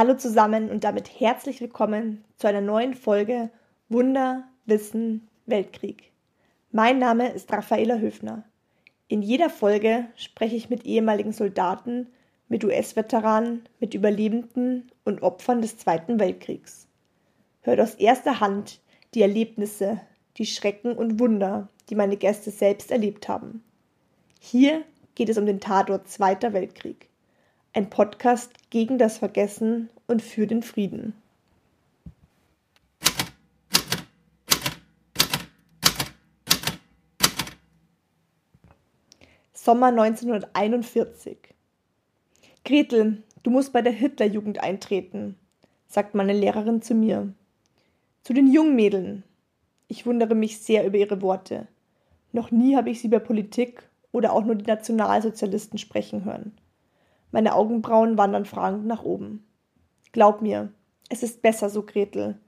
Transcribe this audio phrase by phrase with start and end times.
[0.00, 3.50] Hallo zusammen und damit herzlich willkommen zu einer neuen Folge
[3.90, 6.10] Wunder, Wissen, Weltkrieg.
[6.72, 8.44] Mein Name ist Raffaela Höfner.
[9.08, 12.06] In jeder Folge spreche ich mit ehemaligen Soldaten,
[12.48, 16.88] mit US-Veteranen, mit Überlebenden und Opfern des Zweiten Weltkriegs.
[17.60, 18.80] Hört aus erster Hand
[19.12, 20.00] die Erlebnisse,
[20.38, 23.62] die Schrecken und Wunder, die meine Gäste selbst erlebt haben.
[24.40, 24.82] Hier
[25.14, 27.09] geht es um den Tatort Zweiter Weltkrieg.
[27.72, 31.14] Ein Podcast gegen das Vergessen und für den Frieden.
[39.52, 41.38] Sommer 1941.
[42.64, 45.36] Gretel, du musst bei der Hitlerjugend eintreten,
[45.86, 47.32] sagt meine Lehrerin zu mir.
[48.24, 49.22] Zu den Jungmädeln.
[49.86, 51.68] Ich wundere mich sehr über ihre Worte.
[52.32, 56.52] Noch nie habe ich sie bei Politik oder auch nur die Nationalsozialisten sprechen hören.
[57.32, 59.44] Meine Augenbrauen wandern fragend nach oben.
[60.12, 60.72] Glaub mir,
[61.08, 62.38] es ist besser so, Gretel.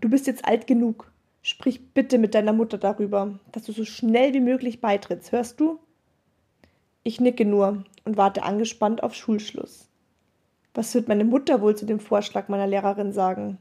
[0.00, 1.10] Du bist jetzt alt genug.
[1.42, 5.78] Sprich bitte mit deiner Mutter darüber, dass du so schnell wie möglich beitrittst, hörst du?
[7.02, 9.88] Ich nicke nur und warte angespannt auf Schulschluss.
[10.74, 13.58] Was wird meine Mutter wohl zu dem Vorschlag meiner Lehrerin sagen?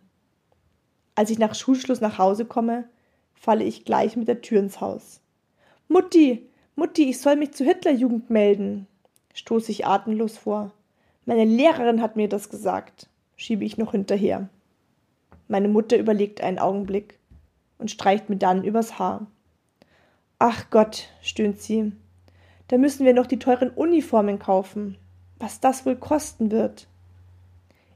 [1.16, 2.90] Als ich nach Schulschluss nach Hause komme,
[3.34, 5.22] falle ich gleich mit der Tür ins Haus.
[5.88, 8.88] Mutti, Mutti, ich soll mich zur Hitlerjugend melden,
[9.38, 10.72] stoße ich atemlos vor.
[11.26, 14.50] Meine Lehrerin hat mir das gesagt, schiebe ich noch hinterher.
[15.48, 17.20] Meine Mutter überlegt einen Augenblick
[17.78, 19.28] und streicht mir dann übers Haar.
[20.40, 21.92] Ach Gott, stöhnt sie,
[22.68, 24.98] da müssen wir noch die teuren Uniformen kaufen.
[25.40, 26.88] Was das wohl kosten wird.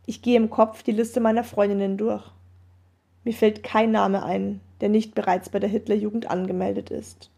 [0.05, 2.23] Ich gehe im Kopf die Liste meiner Freundinnen durch.
[3.23, 7.31] Mir fällt kein Name ein, der nicht bereits bei der Hitlerjugend angemeldet ist.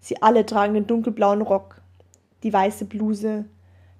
[0.00, 1.81] Sie alle tragen den dunkelblauen Rock,
[2.42, 3.44] die weiße Bluse,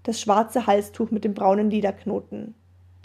[0.02, 2.54] das schwarze Halstuch mit dem braunen Lederknoten,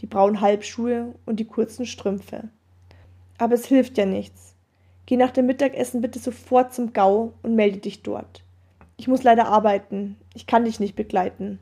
[0.01, 2.49] die braunen Halbschuhe und die kurzen Strümpfe.
[3.37, 4.55] Aber es hilft ja nichts.
[5.05, 8.43] Geh nach dem Mittagessen bitte sofort zum Gau und melde dich dort.
[8.97, 10.17] Ich muss leider arbeiten.
[10.33, 11.59] Ich kann dich nicht begleiten.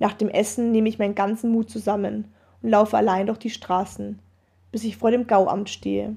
[0.00, 2.32] Nach dem Essen nehme ich meinen ganzen Mut zusammen
[2.62, 4.18] und laufe allein durch die Straßen,
[4.72, 6.16] bis ich vor dem Gauamt stehe.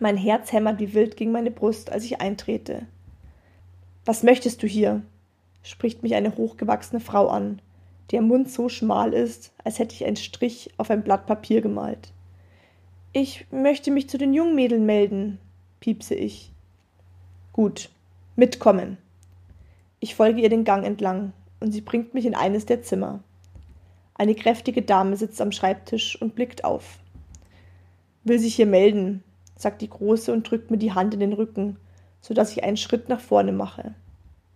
[0.00, 2.86] Mein Herz hämmert wie wild gegen meine Brust, als ich eintrete.
[4.08, 5.02] Was möchtest du hier?
[5.62, 7.60] spricht mich eine hochgewachsene Frau an,
[8.10, 12.10] deren Mund so schmal ist, als hätte ich einen Strich auf ein Blatt Papier gemalt.
[13.12, 15.38] Ich möchte mich zu den Jungmädeln melden,
[15.80, 16.52] piepse ich.
[17.52, 17.90] Gut,
[18.34, 18.96] mitkommen.
[20.00, 23.22] Ich folge ihr den Gang entlang, und sie bringt mich in eines der Zimmer.
[24.14, 26.98] Eine kräftige Dame sitzt am Schreibtisch und blickt auf.
[28.24, 29.22] Will sich hier melden,
[29.54, 31.76] sagt die Große und drückt mir die Hand in den Rücken,
[32.20, 33.94] so dass ich einen Schritt nach vorne mache.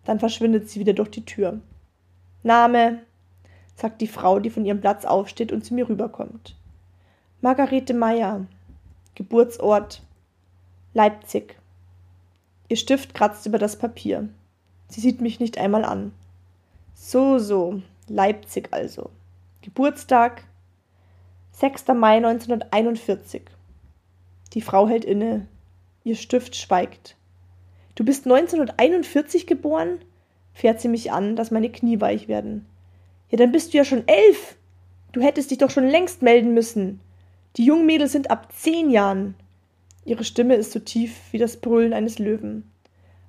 [0.04, 1.60] Dann verschwindet sie wieder durch die Tür.
[2.42, 3.02] Name,
[3.76, 6.56] sagt die Frau, die von ihrem Platz aufsteht und zu mir rüberkommt.
[7.40, 8.46] Margarete Meyer.
[9.14, 10.02] Geburtsort
[10.94, 11.56] Leipzig.
[12.68, 14.28] Ihr Stift kratzt über das Papier.
[14.88, 16.12] Sie sieht mich nicht einmal an.
[16.94, 19.10] So, so, Leipzig also.
[19.62, 20.44] Geburtstag
[21.52, 21.88] 6.
[21.88, 23.42] Mai 1941.
[24.52, 25.46] Die Frau hält inne.
[26.04, 27.16] Ihr Stift schweigt.
[27.94, 29.98] Du bist 1941 geboren?
[30.54, 32.66] fährt sie mich an, dass meine Knie weich werden.
[33.30, 34.56] Ja, dann bist du ja schon elf.
[35.12, 37.00] Du hättest dich doch schon längst melden müssen.
[37.56, 39.34] Die jungen Mädels sind ab zehn Jahren.
[40.04, 42.70] Ihre Stimme ist so tief wie das Brüllen eines Löwen.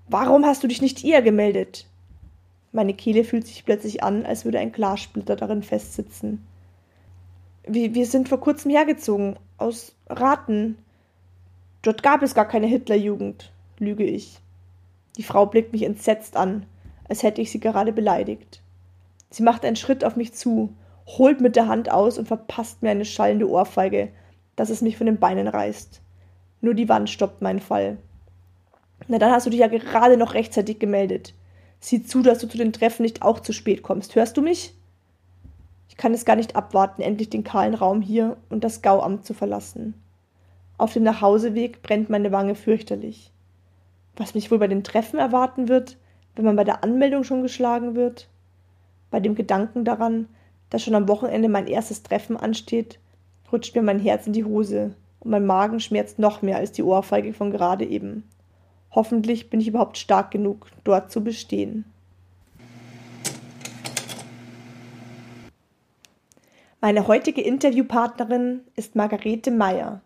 [0.08, 1.88] Warum hast du dich nicht eher gemeldet?
[2.72, 6.46] Meine Kehle fühlt sich plötzlich an, als würde ein Glassplitter darin festsitzen.
[7.66, 10.78] Wir, wir sind vor kurzem hergezogen, aus Raten.
[11.82, 14.40] Dort gab es gar keine Hitlerjugend, lüge ich.
[15.18, 16.66] Die Frau blickt mich entsetzt an,
[17.08, 18.62] als hätte ich sie gerade beleidigt.
[19.30, 20.74] Sie macht einen Schritt auf mich zu,
[21.06, 24.10] holt mit der Hand aus und verpasst mir eine schallende Ohrfeige,
[24.56, 26.02] dass es mich von den Beinen reißt.
[26.62, 27.98] Nur die Wand stoppt meinen Fall.
[29.08, 31.34] Na, dann hast du dich ja gerade noch rechtzeitig gemeldet.
[31.80, 34.16] Sieh zu, dass du zu den Treffen nicht auch zu spät kommst.
[34.16, 34.74] Hörst du mich?
[35.90, 39.34] Ich kann es gar nicht abwarten, endlich den kahlen Raum hier und das Gauamt zu
[39.34, 39.94] verlassen.
[40.78, 43.33] Auf dem Nachhauseweg brennt meine Wange fürchterlich.
[44.16, 45.98] Was mich wohl bei den Treffen erwarten wird,
[46.36, 48.30] wenn man bei der Anmeldung schon geschlagen wird?
[49.10, 50.28] Bei dem Gedanken daran,
[50.70, 53.00] dass schon am Wochenende mein erstes Treffen ansteht,
[53.52, 56.84] rutscht mir mein Herz in die Hose und mein Magen schmerzt noch mehr als die
[56.84, 58.28] Ohrfeige von gerade eben.
[58.92, 61.86] Hoffentlich bin ich überhaupt stark genug, dort zu bestehen.
[66.82, 70.02] Meine heutige Interviewpartnerin ist Margarete Meyer.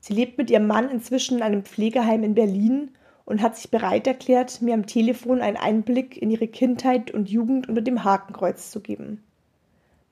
[0.00, 2.90] Sie lebt mit ihrem Mann inzwischen in einem Pflegeheim in Berlin
[3.24, 7.68] und hat sich bereit erklärt, mir am Telefon einen Einblick in ihre Kindheit und Jugend
[7.68, 9.22] unter dem Hakenkreuz zu geben.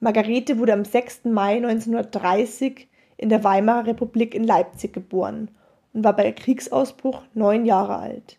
[0.01, 1.27] Margarete wurde am 6.
[1.27, 5.49] Mai 1930 in der Weimarer Republik in Leipzig geboren
[5.93, 8.39] und war bei Kriegsausbruch neun Jahre alt.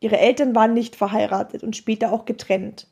[0.00, 2.86] Ihre Eltern waren nicht verheiratet und später auch getrennt,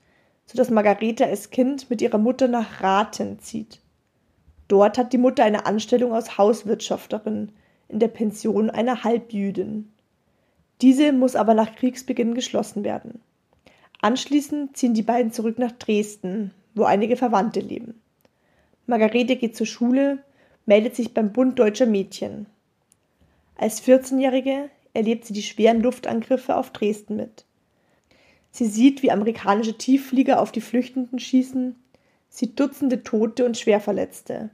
[0.46, 3.80] so dass Margarete als Kind mit ihrer Mutter nach Rathen zieht.
[4.68, 7.52] Dort hat die Mutter eine Anstellung als Hauswirtschafterin
[7.88, 9.92] in der Pension einer Halbjüdin.
[10.84, 13.22] Diese muss aber nach Kriegsbeginn geschlossen werden.
[14.02, 18.02] Anschließend ziehen die beiden zurück nach Dresden, wo einige Verwandte leben.
[18.86, 20.18] Margarete geht zur Schule,
[20.66, 22.44] meldet sich beim Bund Deutscher Mädchen.
[23.56, 27.46] Als 14-Jährige erlebt sie die schweren Luftangriffe auf Dresden mit.
[28.50, 31.76] Sie sieht, wie amerikanische Tiefflieger auf die Flüchtenden schießen
[32.28, 34.50] sieht Dutzende Tote und Schwerverletzte.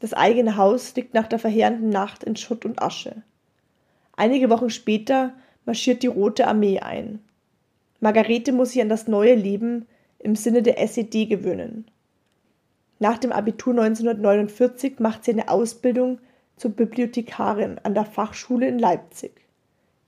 [0.00, 3.24] Das eigene Haus liegt nach der verheerenden Nacht in Schutt und Asche.
[4.16, 5.34] Einige Wochen später
[5.66, 7.20] marschiert die Rote Armee ein.
[8.00, 9.86] Margarete muss sich an das neue Leben
[10.18, 11.86] im Sinne der SED gewöhnen.
[12.98, 16.18] Nach dem Abitur 1949 macht sie eine Ausbildung
[16.56, 19.32] zur Bibliothekarin an der Fachschule in Leipzig.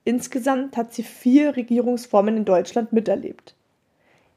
[0.05, 3.55] Insgesamt hat sie vier Regierungsformen in Deutschland miterlebt.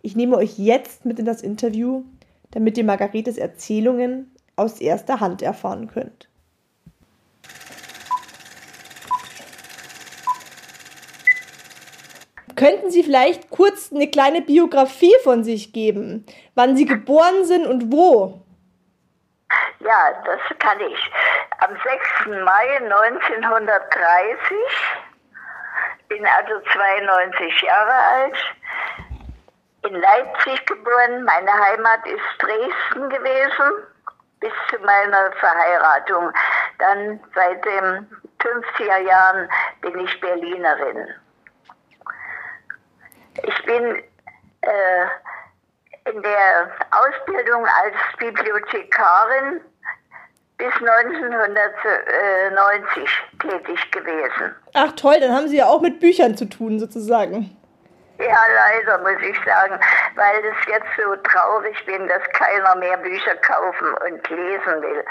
[0.02, 2.04] Ich nehme euch jetzt mit in das Interview,
[2.50, 6.28] damit ihr Margaretes Erzählungen aus erster Hand erfahren könnt.
[12.62, 17.92] Könnten Sie vielleicht kurz eine kleine Biografie von sich geben, wann Sie geboren sind und
[17.92, 18.40] wo?
[19.80, 21.12] Ja, das kann ich.
[21.58, 22.44] Am 6.
[22.46, 24.58] Mai 1930,
[26.08, 28.38] bin also 92 Jahre alt,
[29.88, 31.24] in Leipzig geboren.
[31.24, 33.88] Meine Heimat ist Dresden gewesen
[34.40, 36.32] bis zu meiner Verheiratung.
[36.78, 38.08] Dann seit den
[38.40, 39.50] 50er Jahren
[39.82, 41.08] bin ich Berlinerin.
[43.44, 44.04] Ich bin
[44.62, 45.06] äh,
[46.12, 49.62] in der Ausbildung als Bibliothekarin
[50.58, 54.56] bis 1990 tätig gewesen.
[54.74, 57.58] Ach toll, dann haben Sie ja auch mit Büchern zu tun sozusagen.
[58.20, 59.80] Ja, leider muss ich sagen,
[60.16, 65.04] weil es jetzt so traurig bin, dass keiner mehr Bücher kaufen und lesen will.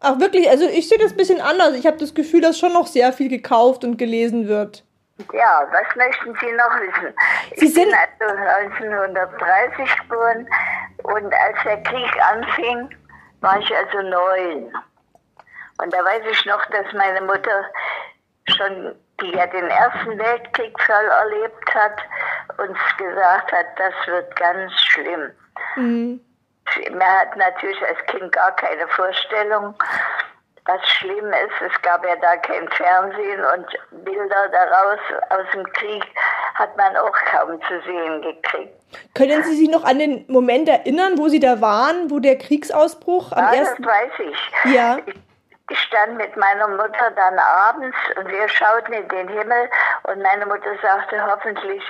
[0.00, 1.74] Ach wirklich, also ich sehe das ein bisschen anders.
[1.74, 4.82] Ich habe das Gefühl, dass schon noch sehr viel gekauft und gelesen wird.
[5.32, 7.14] Ja, was möchten Sie noch wissen?
[7.56, 10.48] Sie ich sind bin also 1930 geboren
[11.02, 12.94] und als der Krieg anfing,
[13.40, 14.72] war ich also neun.
[15.80, 17.64] Und da weiß ich noch, dass meine Mutter
[18.48, 21.98] schon die ja den Ersten Weltkrieg voll erlebt hat,
[22.58, 25.30] uns gesagt hat, das wird ganz schlimm.
[25.76, 26.20] Mhm.
[26.90, 29.74] Man hat natürlich als Kind gar keine Vorstellung,
[30.68, 31.72] was schlimm ist.
[31.72, 35.00] Es gab ja da kein Fernsehen und Bilder daraus
[35.30, 36.04] aus dem Krieg
[36.54, 38.74] hat man auch kaum zu sehen gekriegt.
[39.14, 43.32] Können Sie sich noch an den Moment erinnern, wo Sie da waren, wo der Kriegsausbruch
[43.32, 43.82] am Ja, ersten...
[43.82, 44.74] das weiß ich.
[44.74, 44.98] Ja.
[45.70, 49.68] Ich stand mit meiner Mutter dann abends und wir schauten in den Himmel
[50.04, 51.82] und meine Mutter sagte, hoffentlich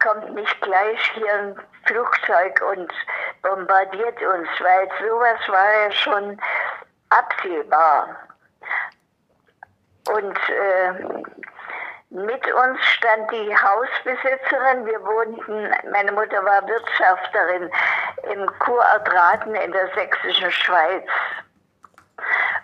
[0.00, 2.92] kommt nicht gleich hier ein Flugzeug und
[3.42, 6.40] bombardiert uns, weil sowas war ja schon
[7.10, 8.16] absehbar.
[10.08, 10.92] Und äh,
[12.10, 14.86] mit uns stand die Hausbesitzerin.
[14.86, 17.70] Wir wohnten, meine Mutter war Wirtschafterin
[18.32, 21.08] im Kurortraten in der sächsischen Schweiz.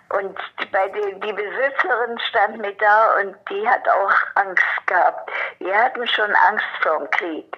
[0.09, 0.37] Und
[0.71, 5.29] bei die, die Besitzerin stand mit da und die hat auch Angst gehabt.
[5.59, 7.57] Wir hatten schon Angst vor dem Krieg.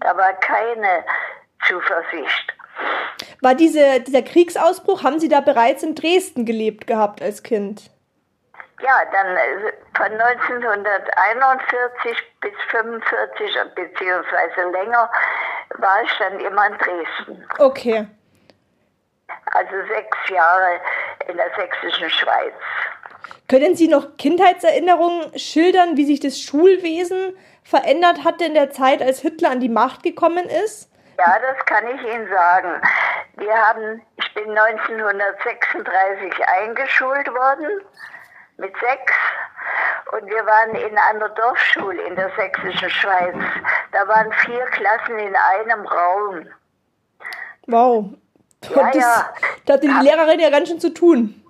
[0.00, 1.04] Da war keine
[1.66, 2.54] Zuversicht.
[3.40, 7.90] War diese, dieser Kriegsausbruch, haben Sie da bereits in Dresden gelebt gehabt als Kind?
[8.82, 15.10] Ja, dann äh, von 1941 bis 45 beziehungsweise länger
[15.78, 17.44] war ich dann immer in Dresden.
[17.58, 18.06] Okay.
[19.52, 20.80] Also sechs Jahre
[21.28, 22.54] in der sächsischen Schweiz.
[23.48, 29.20] Können Sie noch Kindheitserinnerungen schildern, wie sich das Schulwesen verändert hatte in der Zeit, als
[29.20, 30.90] Hitler an die Macht gekommen ist?
[31.18, 32.80] Ja, das kann ich Ihnen sagen.
[33.36, 37.80] Wir haben, ich bin 1936 eingeschult worden
[38.58, 39.12] mit sechs
[40.12, 43.34] und wir waren in einer Dorfschule in der sächsischen Schweiz.
[43.92, 46.46] Da waren vier Klassen in einem Raum.
[47.66, 48.06] Wow.
[48.68, 49.34] Ja, Und das, ja.
[49.64, 51.42] da hatte die Lehrerin ja ganz schön zu tun.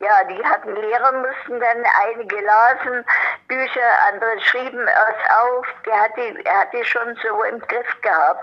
[0.00, 3.04] Ja, die hatten Lehrer, mussten dann einige lasen
[3.48, 5.66] Bücher, andere schrieben es auf.
[5.84, 8.42] Der hat die, er hat die schon so im Griff gehabt.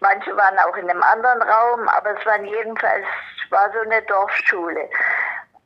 [0.00, 3.06] Manche waren auch in einem anderen Raum, aber es waren jedenfalls,
[3.48, 4.90] war so eine Dorfschule.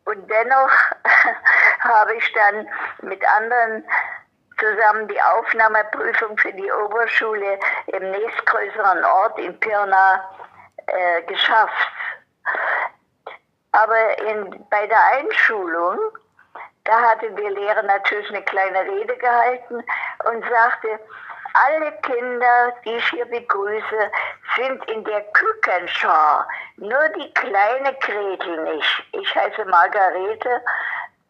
[0.05, 0.71] Und dennoch
[1.81, 2.69] habe ich dann
[3.03, 3.85] mit anderen
[4.61, 10.31] zusammen die Aufnahmeprüfung für die Oberschule im nächstgrößeren Ort in Pirna
[10.87, 11.91] äh, geschafft.
[13.73, 15.99] Aber in, bei der Einschulung,
[16.85, 20.99] da hatte der Lehrer natürlich eine kleine Rede gehalten und sagte,
[21.53, 24.11] alle Kinder, die ich hier begrüße,
[24.57, 26.47] sind in der Kükenschar.
[26.77, 29.05] Nur die kleine Gretel nicht.
[29.13, 30.63] Ich heiße Margarete,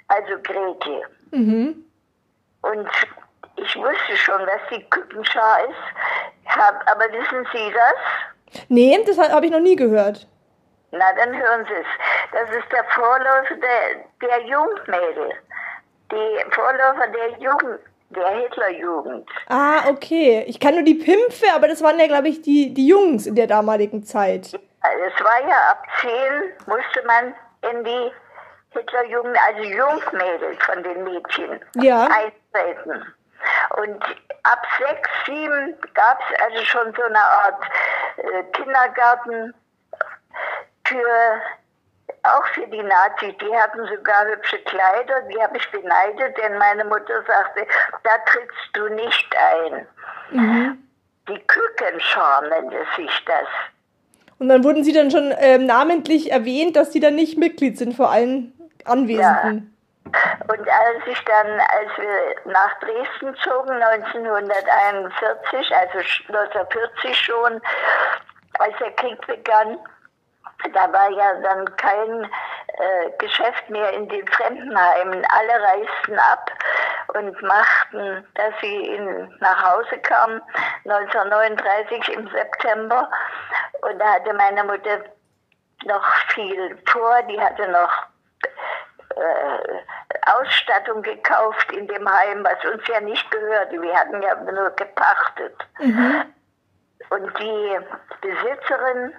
[0.09, 1.03] also Gretel.
[1.31, 1.85] Mhm.
[2.63, 2.89] Und
[3.57, 6.55] ich wusste schon, was die Kükenschar ist.
[6.57, 8.65] Hab, aber wissen Sie das?
[8.69, 10.27] Nee, das habe ich noch nie gehört.
[10.93, 11.87] Na, dann hören Sie es.
[12.33, 15.31] Das ist der Vorläufer der, der Jugendmädel.
[16.11, 17.81] Die Vorläufer der Jugend,
[18.11, 19.29] der Hitlerjugend.
[19.49, 20.45] Ah, okay.
[20.49, 23.37] Ich kann nur die Pimpfe, aber das waren ja, glaube ich, die, die Jungs in
[23.37, 24.47] der damaligen Zeit.
[24.47, 26.11] Es war ja ab 10
[26.67, 27.35] musste man
[27.71, 28.11] in die
[28.71, 32.05] Hitlerjugend, also Jungmädel von den Mädchen, Ja.
[32.09, 33.05] eintreten.
[33.77, 34.03] Und
[34.43, 37.63] ab 6, 7 gab es also schon so eine Art
[38.17, 39.55] äh, Kindergarten
[40.91, 41.41] für
[42.23, 46.85] auch für die Nazis, die hatten sogar hübsche Kleider, die habe ich beneidet, denn meine
[46.85, 47.67] Mutter sagte,
[48.03, 49.87] da trittst du nicht ein.
[51.29, 53.47] Die Kükenschar nennt es sich das.
[54.39, 57.95] Und dann wurden sie dann schon ähm, namentlich erwähnt, dass sie dann nicht Mitglied sind
[57.95, 58.53] vor allen
[58.85, 59.75] Anwesenden.
[60.05, 67.63] Und als ich dann, als wir nach Dresden zogen, 1941, also 1940 schon,
[68.59, 69.79] als der Krieg begann,
[70.73, 75.26] da war ja dann kein äh, Geschäft mehr in den Fremdenheimen.
[75.31, 76.50] Alle reisten ab
[77.14, 80.40] und machten, dass sie in, nach Hause kamen,
[80.85, 83.11] 1939 im September.
[83.83, 85.05] Und da hatte meine Mutter
[85.85, 88.07] noch viel vor, die hatte noch
[89.17, 93.81] äh, Ausstattung gekauft in dem Heim, was uns ja nicht gehörte.
[93.81, 95.57] Wir hatten ja nur gepachtet.
[97.11, 97.79] Und die
[98.21, 99.12] Besitzerin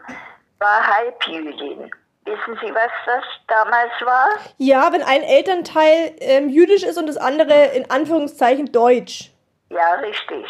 [0.62, 1.92] war Halbjüdin.
[2.24, 4.28] Wissen Sie, was das damals war?
[4.58, 9.32] Ja, wenn ein Elternteil ähm, jüdisch ist und das andere in Anführungszeichen deutsch.
[9.70, 10.46] Ja, richtig.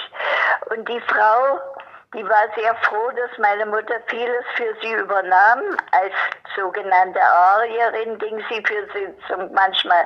[0.70, 1.60] Und die Frau,
[2.14, 5.62] die war sehr froh, dass meine Mutter vieles für sie übernahm.
[5.92, 6.14] Als
[6.58, 10.06] sogenannte Arierin ging sie für sie zum, manchmal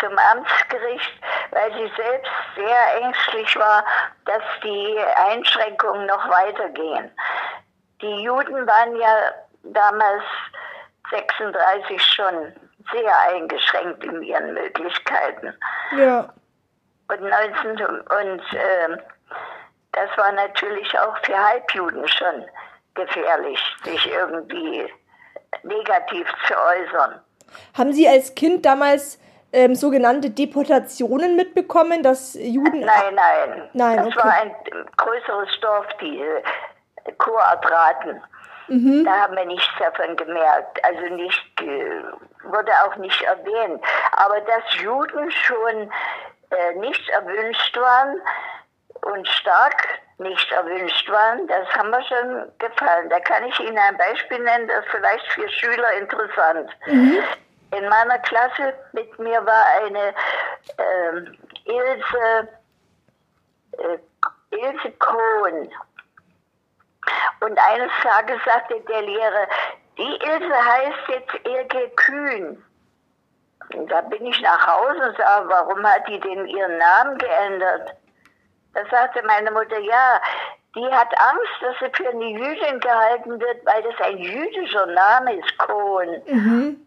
[0.00, 1.12] zum Amtsgericht,
[1.52, 3.84] weil sie selbst sehr ängstlich war,
[4.26, 4.98] dass die
[5.30, 7.10] Einschränkungen noch weitergehen.
[8.02, 9.32] Die Juden waren ja
[9.72, 10.22] damals
[11.10, 12.52] 36 schon
[12.92, 15.52] sehr eingeschränkt in ihren Möglichkeiten.
[15.96, 16.32] Ja.
[17.08, 19.00] Und 19 und ähm,
[19.92, 22.44] das war natürlich auch für Halbjuden schon
[22.94, 24.92] gefährlich, sich irgendwie
[25.62, 27.20] negativ zu äußern.
[27.74, 29.18] Haben Sie als Kind damals
[29.52, 32.80] ähm, sogenannte Deportationen mitbekommen, dass Juden.
[32.80, 33.70] Nein, nein.
[33.72, 34.18] Nein, das okay.
[34.18, 34.54] war ein
[34.96, 38.22] größeres Dorf, die äh, Chorartraten.
[38.68, 39.04] Mhm.
[39.04, 40.84] Da haben wir nichts davon gemerkt.
[40.84, 42.02] Also nicht, äh,
[42.44, 43.82] wurde auch nicht erwähnt.
[44.12, 45.90] Aber dass Juden schon
[46.50, 48.20] äh, nicht erwünscht waren
[49.02, 53.10] und stark nicht erwünscht waren, das haben wir schon gefallen.
[53.10, 56.70] Da kann ich Ihnen ein Beispiel nennen, das vielleicht für Schüler interessant.
[57.76, 60.14] In meiner Klasse mit mir war eine
[60.78, 62.48] ähm, Ilse,
[63.72, 63.98] äh,
[64.56, 65.68] Ilse Kohn.
[67.40, 69.46] Und eines Tages sagte der Lehrer,
[69.98, 72.64] die Ilse heißt jetzt Ilke Kühn.
[73.74, 77.94] Und da bin ich nach Hause und sage, warum hat die denn ihren Namen geändert?
[78.74, 80.20] Da sagte meine Mutter, ja,
[80.74, 85.36] die hat Angst, dass sie für eine Jüdin gehalten wird, weil das ein jüdischer Name
[85.36, 86.22] ist, Kohn.
[86.26, 86.86] Mhm.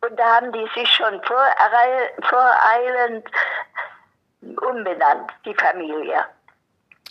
[0.00, 3.28] Und da haben die sich schon voreil, voreilend
[4.40, 6.24] umbenannt, die Familie.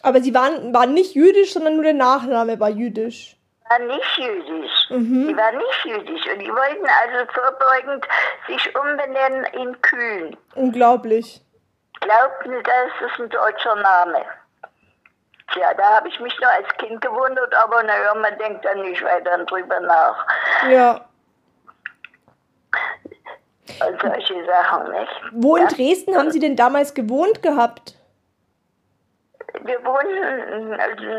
[0.05, 3.35] Aber sie waren, waren nicht jüdisch, sondern nur der Nachname war jüdisch.
[3.67, 4.87] war nicht jüdisch.
[4.89, 6.21] Die war nicht jüdisch.
[6.31, 8.05] Und die wollten also vorbeugend
[8.47, 10.37] sich umbenennen in Kühn.
[10.53, 11.41] Unglaublich.
[12.01, 14.21] Glaubten, das ist ein deutscher Name.
[15.51, 19.03] Tja, da habe ich mich nur als Kind gewundert, aber naja, man denkt dann nicht
[19.03, 20.23] weiter drüber nach.
[20.69, 21.05] Ja.
[23.87, 25.21] Und solche Sachen, nicht?
[25.31, 25.69] Wo in Ja.
[25.69, 27.95] Dresden haben Sie denn damals gewohnt gehabt?
[29.65, 30.69] Wir wohnten,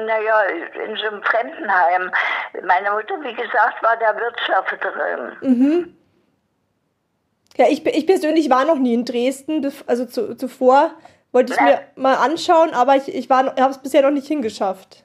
[0.07, 0.43] naja,
[0.87, 2.11] in so einem Fremdenheim.
[2.65, 5.37] Meine Mutter, wie gesagt, war da Wirtschafterin.
[5.41, 5.97] Mhm.
[7.57, 10.93] Ja, ich, ich persönlich war noch nie in Dresden, also zu, zuvor
[11.33, 15.05] wollte ich mir mal anschauen, aber ich, ich habe es bisher noch nicht hingeschafft.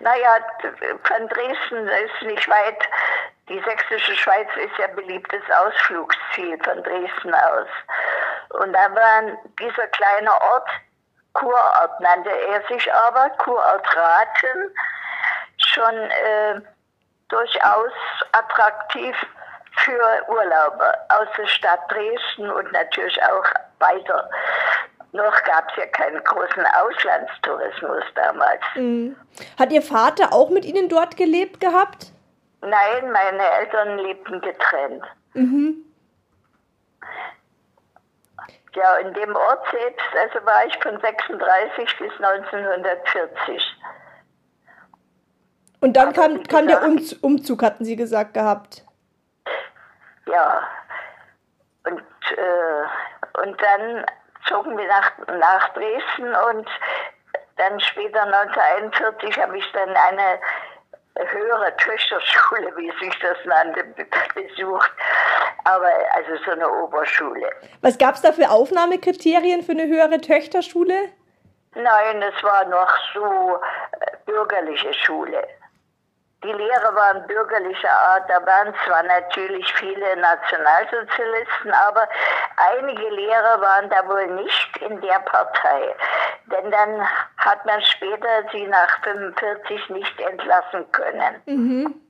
[0.00, 2.82] Naja, von Dresden ist nicht weit.
[3.48, 7.68] Die sächsische Schweiz ist ja beliebtes Ausflugsziel von Dresden aus.
[8.60, 10.68] Und da war dieser kleine Ort,
[11.36, 14.74] Kurort nannte er sich aber, Kurort Raten,
[15.58, 16.60] schon äh,
[17.28, 17.92] durchaus
[18.32, 19.14] attraktiv
[19.84, 23.44] für Urlauber aus der Stadt Dresden und natürlich auch
[23.80, 24.30] weiter.
[25.12, 28.62] Noch gab es ja keinen großen Auslandstourismus damals.
[28.74, 29.16] Mhm.
[29.58, 32.06] Hat Ihr Vater auch mit Ihnen dort gelebt gehabt?
[32.62, 35.04] Nein, meine Eltern lebten getrennt.
[35.34, 35.84] Mhm.
[38.76, 43.76] Ja, in dem Ort selbst, also war ich von 36 bis 1940.
[45.80, 48.84] Und dann kam, kam der Umzug, hatten Sie gesagt gehabt.
[50.26, 50.62] Ja.
[51.84, 52.02] Und,
[52.36, 54.04] äh, und dann
[54.46, 56.68] zogen wir nach, nach Dresden und
[57.56, 60.38] dann später 1941 habe ich dann eine
[61.30, 64.90] höhere Töchterschule, wie sich das nannte, be- besucht.
[65.66, 67.50] Aber also so eine Oberschule.
[67.80, 70.94] Was gab es da für Aufnahmekriterien für eine höhere Töchterschule?
[71.74, 73.58] Nein, es war noch so
[74.00, 75.42] äh, bürgerliche Schule.
[76.44, 78.30] Die Lehrer waren bürgerlicher Art.
[78.30, 82.08] Da waren zwar natürlich viele Nationalsozialisten, aber
[82.56, 85.94] einige Lehrer waren da wohl nicht in der Partei.
[86.46, 87.02] Denn dann
[87.38, 92.00] hat man später sie nach 45 nicht entlassen können.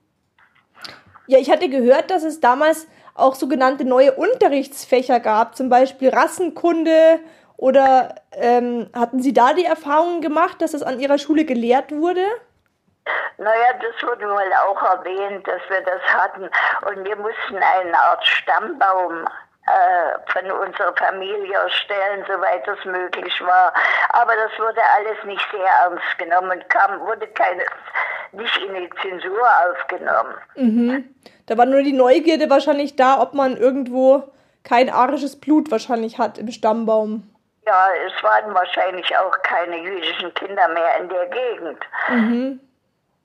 [1.26, 2.86] Ja, ich hatte gehört, dass es damals
[3.16, 7.20] auch sogenannte neue Unterrichtsfächer gab, zum Beispiel Rassenkunde
[7.56, 12.25] oder ähm, hatten Sie da die Erfahrungen gemacht, dass es an Ihrer Schule gelehrt wurde?
[13.38, 16.50] Naja, das wurde wohl auch erwähnt, dass wir das hatten.
[16.88, 19.26] Und wir mussten eine Art Stammbaum
[19.67, 23.73] äh, von unserer Familie erstellen, soweit das möglich war.
[24.10, 27.64] Aber das wurde alles nicht sehr ernst genommen und kam, wurde keine,
[28.32, 30.34] nicht in die Zensur aufgenommen.
[31.47, 34.25] Da war nur die Neugierde wahrscheinlich da, ob man irgendwo
[34.65, 37.32] kein arisches Blut wahrscheinlich hat im Stammbaum.
[37.67, 41.78] Ja, es waren wahrscheinlich auch keine jüdischen Kinder mehr in der Gegend.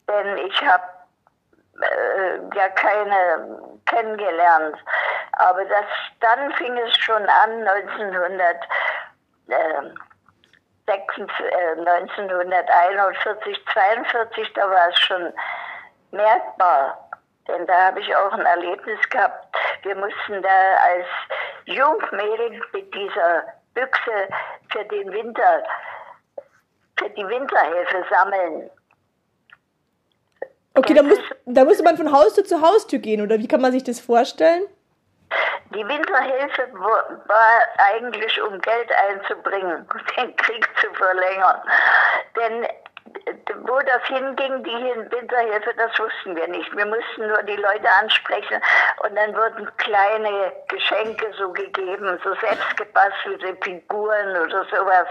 [0.07, 0.83] Denn ich habe
[1.81, 4.77] äh, ja keine kennengelernt.
[5.33, 5.85] Aber das,
[6.19, 8.55] dann fing es schon an, 1900,
[9.47, 9.55] äh,
[10.87, 15.33] 46, äh, 1941, 42, da war es schon
[16.11, 17.10] merkbar.
[17.51, 19.55] Denn da habe ich auch ein Erlebnis gehabt.
[19.83, 21.05] Wir mussten da als
[21.65, 24.29] Jungmädel mit dieser Büchse
[24.71, 25.63] für den Winter,
[26.97, 28.69] für die Winterhilfe sammeln.
[30.75, 33.73] Okay, da, muss, da musste man von Haustür zu Haustür gehen, oder wie kann man
[33.73, 34.63] sich das vorstellen?
[35.73, 39.87] Die Winterhilfe war eigentlich, um Geld einzubringen,
[40.17, 41.61] den Krieg zu verlängern.
[42.35, 42.67] Denn
[43.63, 46.75] wo das hinging, die Winterhilfe, das wussten wir nicht.
[46.75, 48.61] Wir mussten nur die Leute ansprechen
[49.03, 55.07] und dann wurden kleine Geschenke so gegeben, so selbstgebastelte Figuren oder sowas.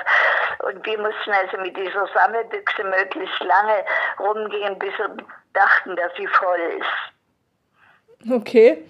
[0.61, 3.85] Und wir mussten also mit dieser Sammelbüchse möglichst lange
[4.19, 5.17] rumgehen, bis wir
[5.53, 8.33] dachten, dass sie voll ist.
[8.33, 8.85] Okay.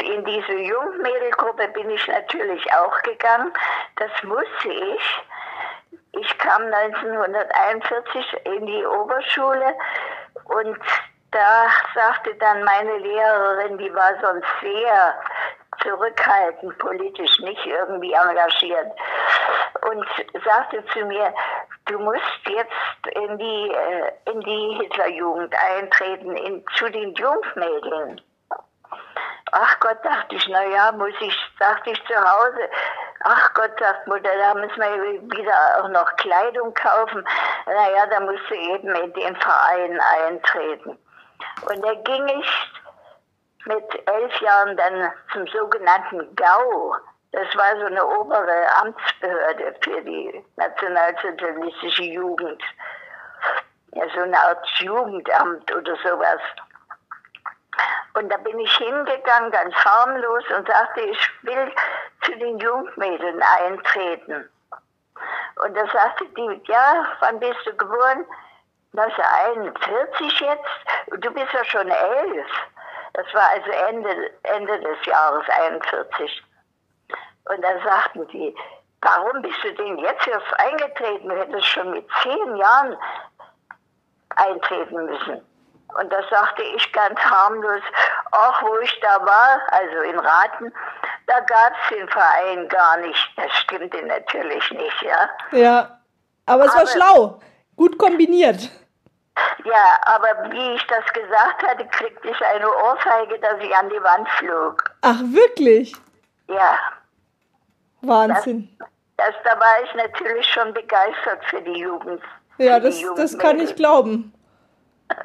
[0.00, 3.52] In diese Jungmädelgruppe bin ich natürlich auch gegangen.
[3.96, 5.02] Das musste ich.
[6.12, 9.74] Ich kam 1941 in die Oberschule
[10.44, 10.78] und
[11.30, 15.14] da sagte dann meine Lehrerin, die war sonst sehr
[15.82, 18.92] zurückhaltend politisch, nicht irgendwie engagiert,
[19.88, 20.06] und
[20.44, 21.32] sagte zu mir,
[21.86, 28.20] du musst jetzt in die, äh, in die Hitlerjugend eintreten, in, zu den Jungmädeln.
[29.52, 32.68] Ach Gott, dachte ich, na ja, muss ich, dachte ich zu Hause.
[33.24, 37.26] Ach Gott, sagt Mutter, da müssen wir wieder auch noch Kleidung kaufen.
[37.66, 40.98] Naja, da musst du eben in den Verein eintreten.
[41.68, 42.72] Und da ging ich
[43.66, 46.96] mit elf Jahren dann zum sogenannten GAU.
[47.32, 52.62] Das war so eine obere Amtsbehörde für die nationalsozialistische Jugend.
[53.92, 56.40] Ja, so eine Art Jugendamt oder sowas.
[58.14, 61.72] Und da bin ich hingegangen, ganz harmlos, und sagte, ich will
[62.22, 64.48] zu den Jungmädeln eintreten.
[65.64, 68.24] Und da sagte die, ja, wann bist du geboren?
[68.96, 70.64] 1941 jetzt?
[71.10, 72.46] Und du bist ja schon elf.
[73.14, 76.44] Das war also Ende, Ende des Jahres 41.
[77.46, 78.54] Und da sagten die,
[79.00, 81.28] warum bist du denn jetzt erst eingetreten?
[81.28, 82.96] Du hättest schon mit zehn Jahren
[84.36, 85.44] eintreten müssen.
[85.94, 87.80] Und da sagte ich ganz harmlos,
[88.32, 90.72] ach, wo ich da war, also in Raten,
[91.26, 93.32] da gab es den Verein gar nicht.
[93.36, 95.28] Das stimmte natürlich nicht, ja.
[95.52, 96.00] Ja,
[96.46, 97.40] aber es war Aber- schlau.
[97.76, 98.70] Gut kombiniert.
[99.64, 104.02] Ja, aber wie ich das gesagt hatte, kriegte ich eine Ohrfeige, dass ich an die
[104.02, 104.82] Wand flog.
[105.02, 105.94] Ach, wirklich?
[106.48, 106.76] Ja,
[108.00, 108.76] Wahnsinn.
[109.16, 112.22] das, da war ich natürlich schon begeistert für die Jugend.
[112.58, 114.32] Ja, das, das kann ich glauben.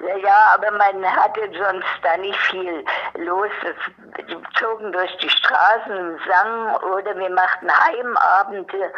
[0.00, 2.84] Ja, ja, aber man hatte sonst da nicht viel
[3.16, 3.50] los.
[4.14, 8.92] Wir zogen durch die Straßen, sangen oder wir machten Heimabende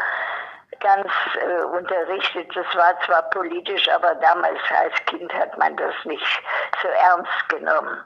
[0.80, 1.08] ganz
[1.40, 2.48] äh, unterrichtet.
[2.54, 6.42] Das war zwar politisch, aber damals als Kind hat man das nicht
[6.82, 7.98] so ernst genommen.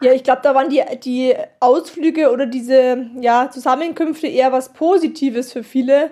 [0.00, 5.52] Ja, ich glaube, da waren die, die Ausflüge oder diese ja, Zusammenkünfte eher was Positives
[5.52, 6.10] für viele,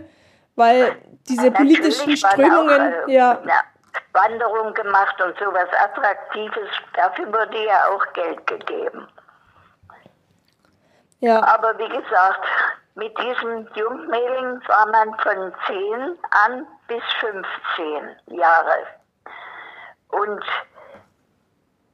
[0.57, 0.97] weil
[1.29, 3.53] diese politischen Natürlich waren Strömungen, auch, äh, ja, eine
[4.13, 6.69] Wanderung gemacht und sowas Attraktives.
[6.95, 9.09] Dafür wurde ja auch Geld gegeben.
[11.21, 12.47] ja, Aber wie gesagt,
[12.97, 18.87] mit diesen Jungmädchen war man von 10 an bis 15 Jahre.
[20.09, 20.45] Und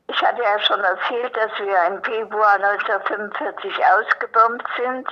[0.08, 5.08] ich hatte ja schon erzählt, dass wir im Februar 1945 ausgebombt sind.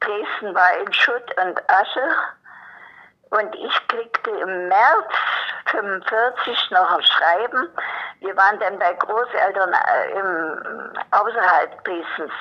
[0.00, 2.08] Dresden war in Schutt und Asche.
[3.30, 5.12] Und ich kriegte im März
[5.70, 7.68] 45 noch ein Schreiben.
[8.20, 12.32] Wir waren dann bei Großeltern äh, im, außerhalb Dresdens,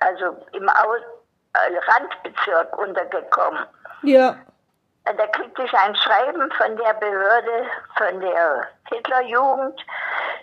[0.00, 3.64] also im Au äh, Randbezirk untergekommen.
[4.02, 4.36] ja,
[5.04, 9.80] Äh, Da kriegte ich ein Schreiben von der Behörde, von der Hitlerjugend.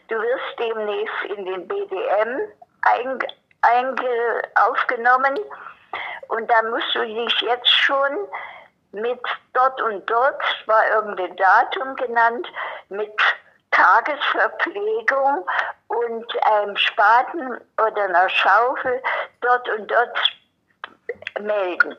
[0.08, 2.40] Du wirst demnächst in den BDM
[2.84, 3.28] einge,
[3.62, 5.40] einge, aufgenommen
[6.30, 8.28] und da musst du dich jetzt schon
[8.92, 9.20] mit
[9.54, 12.48] dort und dort, war irgendein Datum genannt,
[12.90, 13.14] mit
[13.72, 15.48] Tagesverpflegung
[15.88, 19.02] und einem Spaten oder einer Schaufel
[19.42, 20.20] dort und dort
[21.40, 21.96] melden.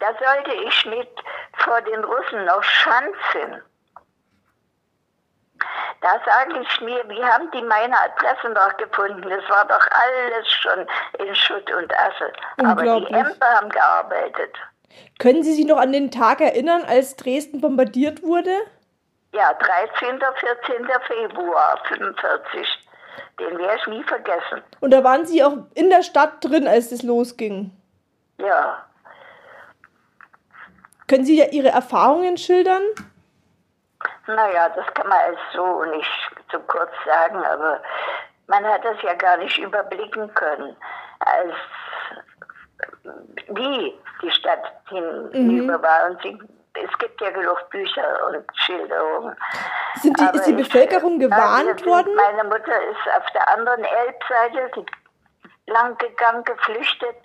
[0.00, 1.10] Da sollte ich mit
[1.58, 3.62] vor den Russen noch schanzen.
[6.00, 9.28] Da sage ich mir, wie haben die meine Adresse noch gefunden?
[9.28, 10.86] Das war doch alles schon
[11.18, 12.32] in Schutt und Asche.
[12.58, 13.06] Aber die.
[13.06, 14.54] Ämter haben gearbeitet.
[15.18, 18.50] Können Sie sich noch an den Tag erinnern, als Dresden bombardiert wurde?
[19.32, 20.18] Ja, 13.
[20.18, 20.86] 14.
[21.06, 22.66] Februar 45.
[23.38, 24.62] Den werde ich nie vergessen.
[24.80, 27.70] Und da waren Sie auch in der Stadt drin, als es losging.
[28.38, 28.84] Ja,
[31.06, 32.82] Können Sie ja Ihre Erfahrungen schildern?
[34.26, 36.08] naja, das kann man als so nicht
[36.50, 37.80] so kurz sagen, aber
[38.46, 40.74] man hat das ja gar nicht überblicken können,
[41.20, 41.52] als
[43.48, 46.10] wie die Stadt hinüber war.
[46.10, 46.38] Und sie,
[46.74, 49.36] es gibt ja genug Bücher und Schilderungen.
[49.96, 52.14] Sind die, Aber ist die ich- Bevölkerung wir gewarnt sind- worden?
[52.14, 57.16] Meine Mutter ist auf der anderen Elbseite die- lang gegangen, geflüchtet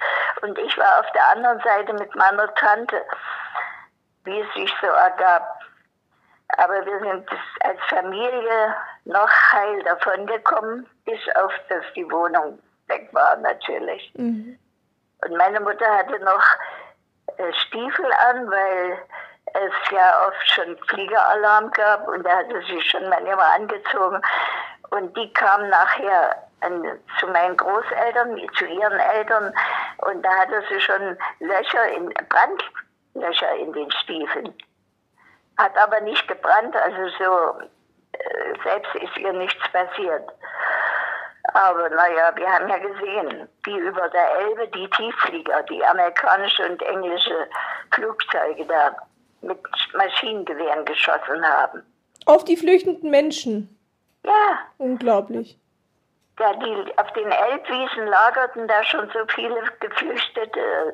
[0.42, 3.02] und ich war auf der anderen Seite mit meiner Tante,
[4.24, 5.44] wie es sich so ergab.
[6.58, 7.30] Aber wir sind
[7.62, 14.12] als Familie noch heil davon gekommen, bis auf, dass die Wohnung weg war natürlich.
[14.16, 14.58] Mhm.
[15.26, 16.44] Und meine Mutter hatte noch
[17.38, 18.98] äh, Stiefel an, weil
[19.54, 24.22] es ja oft schon Fliegeralarm gab und da hatte sie schon manchmal angezogen.
[24.92, 29.54] Und die kam nachher an, zu meinen Großeltern, zu ihren Eltern
[29.98, 34.54] und da hatte sie schon Löcher in Brandlöcher in den Stiefeln.
[35.58, 37.68] Hat aber nicht gebrannt, also so
[38.14, 40.30] äh, selbst ist ihr nichts passiert.
[41.54, 46.82] Aber naja, wir haben ja gesehen, wie über der Elbe die Tiefflieger, die amerikanische und
[46.84, 47.48] englische
[47.92, 48.96] Flugzeuge da
[49.42, 49.58] mit
[49.94, 51.84] Maschinengewehren geschossen haben.
[52.26, 53.76] Auf die flüchtenden Menschen.
[54.24, 55.58] Ja, Unglaublich.
[56.40, 60.94] ja die, auf den Elbwiesen lagerten da schon so viele Geflüchtete.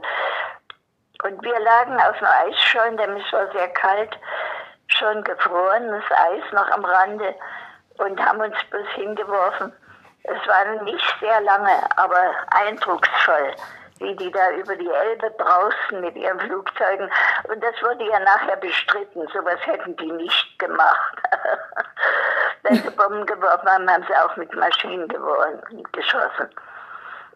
[1.24, 4.16] Und wir lagen auf einem Eisschollen, denn es war sehr kalt,
[4.88, 7.34] schon gefrorenes Eis noch am Rande
[7.98, 9.74] und haben uns bloß hingeworfen.
[10.28, 13.54] Es war nicht sehr lange, aber eindrucksvoll,
[14.00, 17.10] wie die da über die Elbe brausten mit ihren Flugzeugen.
[17.44, 19.28] Und das wurde ja nachher bestritten.
[19.34, 21.18] Sowas hätten die nicht gemacht.
[22.64, 26.50] Wenn sie Bomben geworfen haben, haben sie auch mit Maschinen geworfen, geschossen.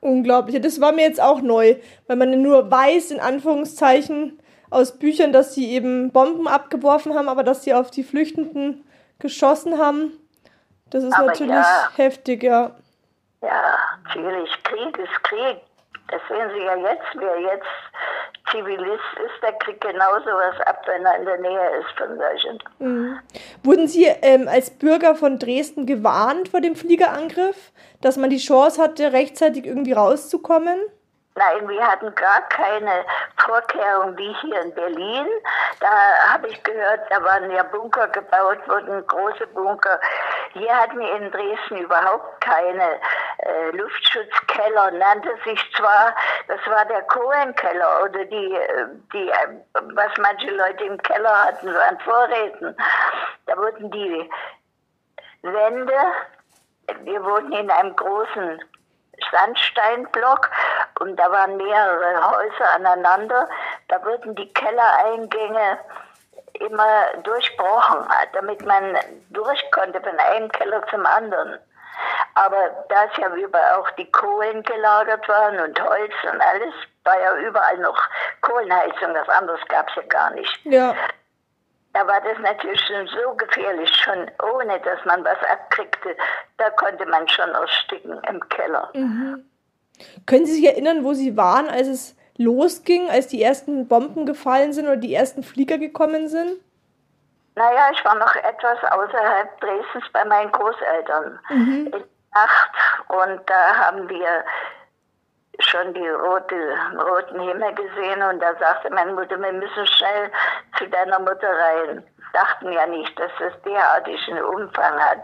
[0.01, 0.59] Unglaublich.
[0.61, 1.75] Das war mir jetzt auch neu,
[2.07, 4.39] weil man nur weiß, in Anführungszeichen,
[4.71, 8.85] aus Büchern, dass sie eben Bomben abgeworfen haben, aber dass sie auf die Flüchtenden
[9.19, 10.13] geschossen haben,
[10.89, 11.89] das ist Aber natürlich ja.
[11.95, 12.71] heftig, ja.
[13.41, 15.57] Ja, natürlich, Krieg ist Krieg.
[16.11, 17.67] Das sehen Sie ja jetzt, wer jetzt
[18.51, 22.59] Zivilist ist, der kriegt genauso was ab, wenn er in der Nähe ist von solchen.
[22.79, 23.19] Mhm.
[23.63, 27.71] Wurden Sie ähm, als Bürger von Dresden gewarnt vor dem Fliegerangriff,
[28.01, 30.79] dass man die Chance hatte, rechtzeitig irgendwie rauszukommen?
[31.39, 33.05] Nein, wir hatten gar keine
[33.37, 35.25] Vorkehrung wie hier in Berlin.
[35.79, 35.89] Da
[36.33, 40.01] habe ich gehört, da waren ja Bunker gebaut worden, große Bunker.
[40.51, 42.99] Hier hatten wir in Dresden überhaupt keine
[43.37, 46.13] äh, Luftschutzkeller, nannte sich zwar,
[46.49, 49.61] das war der Kohlenkeller oder die, äh, die, äh,
[49.93, 52.75] was manche Leute im Keller hatten, an Vorräten.
[53.45, 54.29] Da wurden die
[55.43, 55.97] Wände,
[57.03, 58.61] wir wohnten in einem großen
[59.31, 60.49] Sandsteinblock
[60.99, 63.47] und da waren mehrere Häuser aneinander.
[63.87, 65.79] Da wurden die Kellereingänge
[66.53, 68.97] immer durchbrochen, damit man
[69.29, 71.57] durch konnte von einem Keller zum anderen.
[72.35, 77.19] Aber da es ja überall auch die Kohlen gelagert waren und Holz und alles, war
[77.19, 77.97] ja überall noch
[78.41, 80.65] Kohlenheizung, das anderes gab es ja gar nicht.
[80.65, 80.95] Ja.
[81.93, 86.15] Da war das natürlich schon so gefährlich, schon ohne dass man was abkriegte.
[86.57, 88.89] Da konnte man schon ersticken im Keller.
[90.25, 94.73] Können Sie sich erinnern, wo Sie waren, als es losging, als die ersten Bomben gefallen
[94.73, 96.53] sind oder die ersten Flieger gekommen sind?
[97.55, 101.99] Naja, ich war noch etwas außerhalb Dresdens bei meinen Großeltern in der
[102.33, 102.71] Nacht
[103.09, 104.45] und da haben wir
[105.59, 106.55] schon die rote,
[106.97, 110.31] roten Himmel gesehen und da sagte meine Mutter, wir müssen schnell
[110.77, 112.03] zu deiner Mutter rein.
[112.31, 115.23] Dachten ja nicht, dass es derartigen Umfang hat.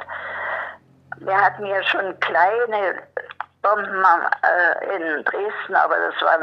[1.19, 3.03] Wir hatten ja schon kleine
[3.65, 4.05] Bomben
[4.43, 6.37] äh, in Dresden, aber das war,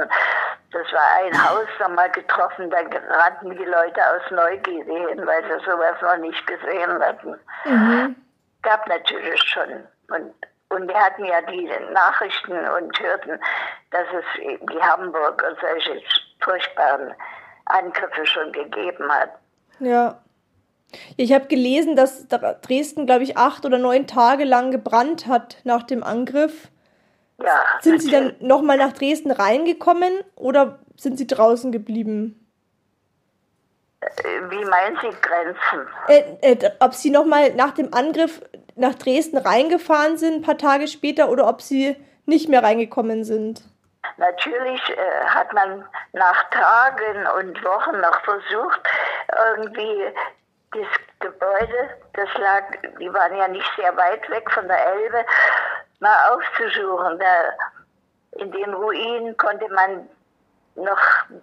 [0.72, 5.64] das war ein Haus nochmal getroffen, da rannten die Leute aus Neugierde hin, weil sie
[5.64, 7.38] sowas noch nicht gesehen hatten.
[8.62, 9.86] Gab natürlich schon.
[10.08, 10.34] Und,
[10.70, 13.38] und wir hatten ja die Nachrichten und hörten,
[13.92, 16.02] dass es die Hamburger solche
[16.40, 17.14] furchtbaren
[17.66, 19.30] Angriffe schon gegeben hat.
[19.78, 20.18] Ja.
[21.16, 25.58] Ich habe gelesen, dass Dr- Dresden, glaube ich, acht oder neun Tage lang gebrannt hat
[25.64, 26.68] nach dem Angriff.
[27.44, 32.38] Ja, Sind Sie dann nochmal nach Dresden reingekommen oder sind Sie draußen geblieben?
[34.50, 35.88] Wie meinen Sie Grenzen?
[36.08, 38.42] Äh, äh, ob Sie nochmal nach dem Angriff
[38.74, 43.62] nach Dresden reingefahren sind, ein paar Tage später, oder ob Sie nicht mehr reingekommen sind?
[44.16, 48.80] Natürlich äh, hat man nach Tagen und Wochen noch versucht,
[49.50, 50.12] irgendwie
[50.72, 50.88] das
[51.20, 52.64] Gebäude, das lag,
[52.98, 55.24] die waren ja nicht sehr weit weg von der Elbe,
[56.00, 57.18] mal aufzusuchen.
[57.18, 60.08] Da, in den Ruinen konnte man
[60.74, 61.00] noch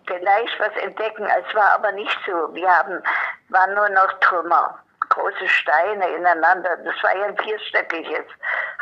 [0.08, 1.26] vielleicht was entdecken.
[1.26, 2.54] Es war aber nicht so.
[2.54, 3.02] Wir haben,
[3.50, 6.78] waren nur noch Trümmer, große Steine ineinander.
[6.84, 8.26] Das war ja ein vierstöckiges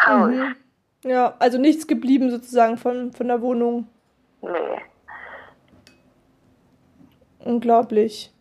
[0.06, 0.34] Haus.
[1.04, 3.88] Ja, also nichts geblieben sozusagen von, von der Wohnung.
[4.42, 4.82] Nee.
[7.40, 8.34] Unglaublich.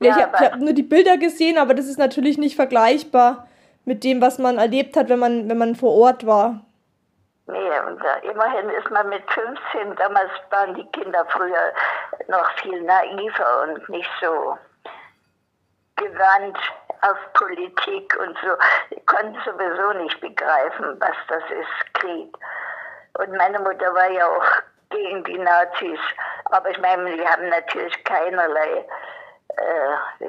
[0.00, 3.48] Ja, Ja, ich habe hab nur die Bilder gesehen, aber das ist natürlich nicht vergleichbar
[3.84, 6.60] mit dem, was man erlebt hat, wenn man, wenn man vor Ort war.
[7.46, 11.72] Nee, und äh, immerhin ist man mit 15, damals waren die Kinder früher
[12.26, 14.58] noch viel naiver und nicht so
[15.94, 16.58] gewandt
[17.02, 18.56] auf Politik und so.
[18.90, 22.36] Die konnten sowieso nicht begreifen, was das ist, Krieg.
[23.18, 26.00] Und meine Mutter war ja auch gegen die Nazis.
[26.46, 28.84] Aber ich meine, die haben natürlich keinerlei
[29.56, 30.26] äh,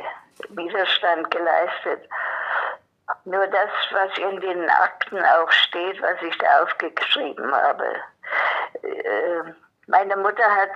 [0.49, 2.09] Widerstand geleistet.
[3.25, 7.95] Nur das, was in den Akten auch steht, was ich da aufgeschrieben habe.
[8.83, 9.53] Äh,
[9.87, 10.71] meine Mutter hat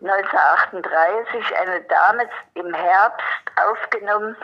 [0.00, 3.24] 1938 eine Dame im Herbst
[3.56, 4.36] aufgenommen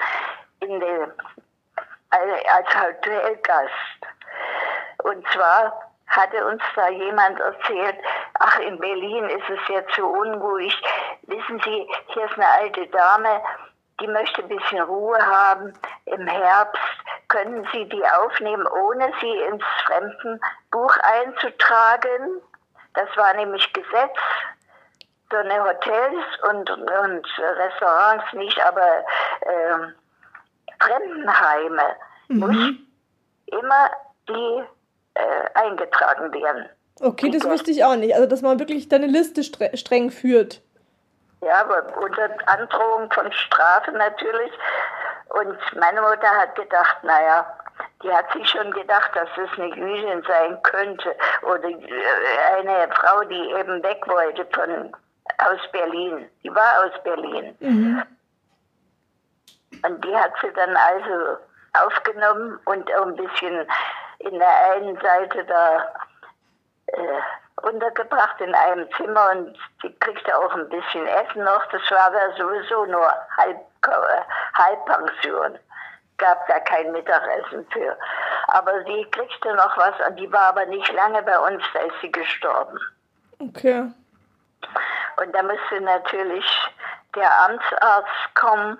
[0.60, 1.12] in den,
[2.10, 3.72] als Hotelgast.
[5.04, 7.96] Und zwar hatte uns da jemand erzählt,
[8.38, 10.74] ach, in Berlin ist es jetzt so unruhig.
[11.22, 13.42] Wissen Sie, hier ist eine alte Dame,
[14.00, 15.72] die möchte ein bisschen Ruhe haben
[16.06, 16.82] im Herbst.
[17.28, 22.40] Können Sie die aufnehmen, ohne sie ins Fremdenbuch einzutragen?
[22.94, 24.16] Das war nämlich Gesetz.
[25.30, 29.04] So eine Hotels und, und Restaurants nicht, aber
[29.42, 29.94] ähm,
[30.80, 31.96] Fremdenheime
[32.28, 32.56] muss
[33.46, 33.90] immer
[34.28, 34.64] die
[35.14, 36.68] äh, eingetragen werden.
[37.00, 38.14] Okay, das wusste ich auch nicht.
[38.14, 40.60] Also, dass man wirklich da eine Liste stre streng führt.
[41.40, 44.52] Ja, aber unter Androhung von Strafe natürlich.
[45.28, 47.46] Und meine Mutter hat gedacht, naja,
[48.02, 53.22] die hat sich schon gedacht, dass es eine Jüdin sein könnte oder äh, eine Frau,
[53.24, 54.92] die eben weg wollte von
[55.38, 56.28] aus Berlin.
[56.42, 57.54] Die war aus Berlin.
[59.82, 61.38] Und die hat sie dann also
[61.84, 63.66] aufgenommen und ein bisschen
[64.20, 65.86] in der einen Seite da
[66.92, 71.64] äh, untergebracht in einem Zimmer und sie kriegte auch ein bisschen Essen noch.
[71.66, 74.22] Das war aber sowieso nur Halb, äh,
[74.54, 75.58] Halbpension.
[76.18, 77.96] Gab da kein Mittagessen für.
[78.48, 82.00] Aber sie kriegte noch was und die war aber nicht lange bei uns, da ist
[82.00, 82.78] sie gestorben.
[83.40, 83.86] Okay.
[85.22, 86.44] Und da musste natürlich
[87.14, 88.78] der Amtsarzt kommen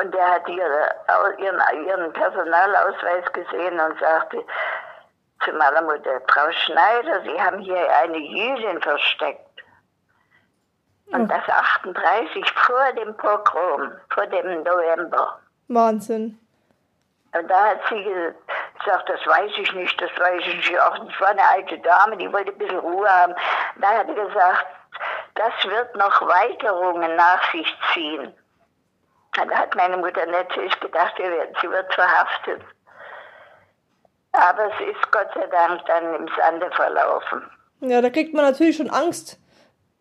[0.00, 0.94] und der hat ihre,
[1.38, 4.44] ihren, ihren Personalausweis gesehen und sagte
[5.44, 9.40] zu meiner Mutter, Frau Schneider, Sie haben hier eine Jüdin versteckt.
[11.06, 15.38] Und das 38 vor dem Pogrom, vor dem November.
[15.68, 16.38] Wahnsinn.
[17.34, 20.80] Und da hat sie gesagt, das weiß ich nicht, das weiß ich nicht.
[20.80, 23.34] Auch das war eine alte Dame, die wollte ein bisschen Ruhe haben.
[23.76, 24.66] Da hat sie gesagt,
[25.34, 28.34] das wird noch Weiterungen nach sich ziehen.
[29.34, 32.62] Da hat meine Mutter natürlich gedacht, sie wird verhaftet.
[34.32, 37.42] Aber es ist Gott sei Dank dann im Sande verlaufen.
[37.80, 39.38] Ja, da kriegt man natürlich schon Angst.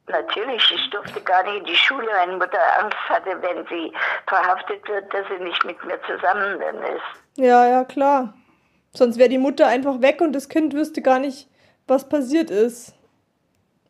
[0.08, 3.94] Natürlich, ich durfte gar nicht in die Schule, weil Mutter Angst hatte, wenn sie
[4.28, 7.38] verhaftet wird, dass sie nicht mit mir zusammen ist.
[7.38, 8.34] Ja, ja, klar.
[8.94, 11.48] Sonst wäre die Mutter einfach weg und das Kind wüsste gar nicht,
[11.88, 12.94] was passiert ist.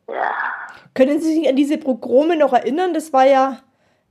[0.08, 0.32] Ja.
[0.94, 2.94] Können Sie sich an diese Progrome noch erinnern?
[2.94, 3.58] Das war ja,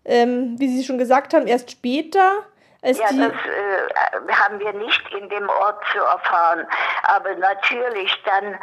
[0.04, 2.46] ähm, wie Sie schon gesagt haben, erst später.
[2.84, 6.67] Als ja, das äh, haben wir nicht in dem Ort zu erfahren.
[7.04, 8.58] Aber natürlich dann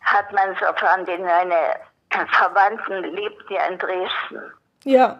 [0.00, 1.76] hat man es erfahren, denn meine
[2.32, 4.52] Verwandten lebten ja in Dresden.
[4.84, 5.18] ja,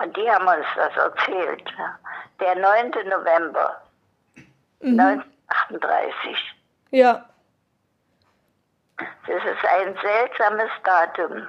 [0.00, 1.70] Und die haben uns das erzählt.
[2.40, 2.90] Der 9.
[3.08, 3.80] November
[4.82, 6.36] 1938.
[6.90, 7.24] ja,
[9.26, 11.46] Das ist ein seltsames Datum.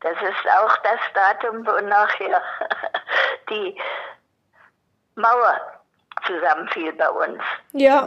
[0.00, 2.42] Das ist auch das Datum, wo nachher
[3.50, 3.80] die
[5.14, 5.60] Mauer
[6.26, 7.42] zusammenfiel bei uns.
[7.72, 8.06] ja,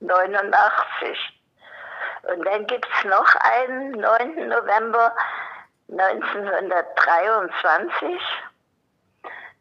[0.00, 1.18] 89.
[2.22, 4.48] Und dann gibt es noch einen 9.
[4.48, 5.14] November
[5.90, 8.20] 1923.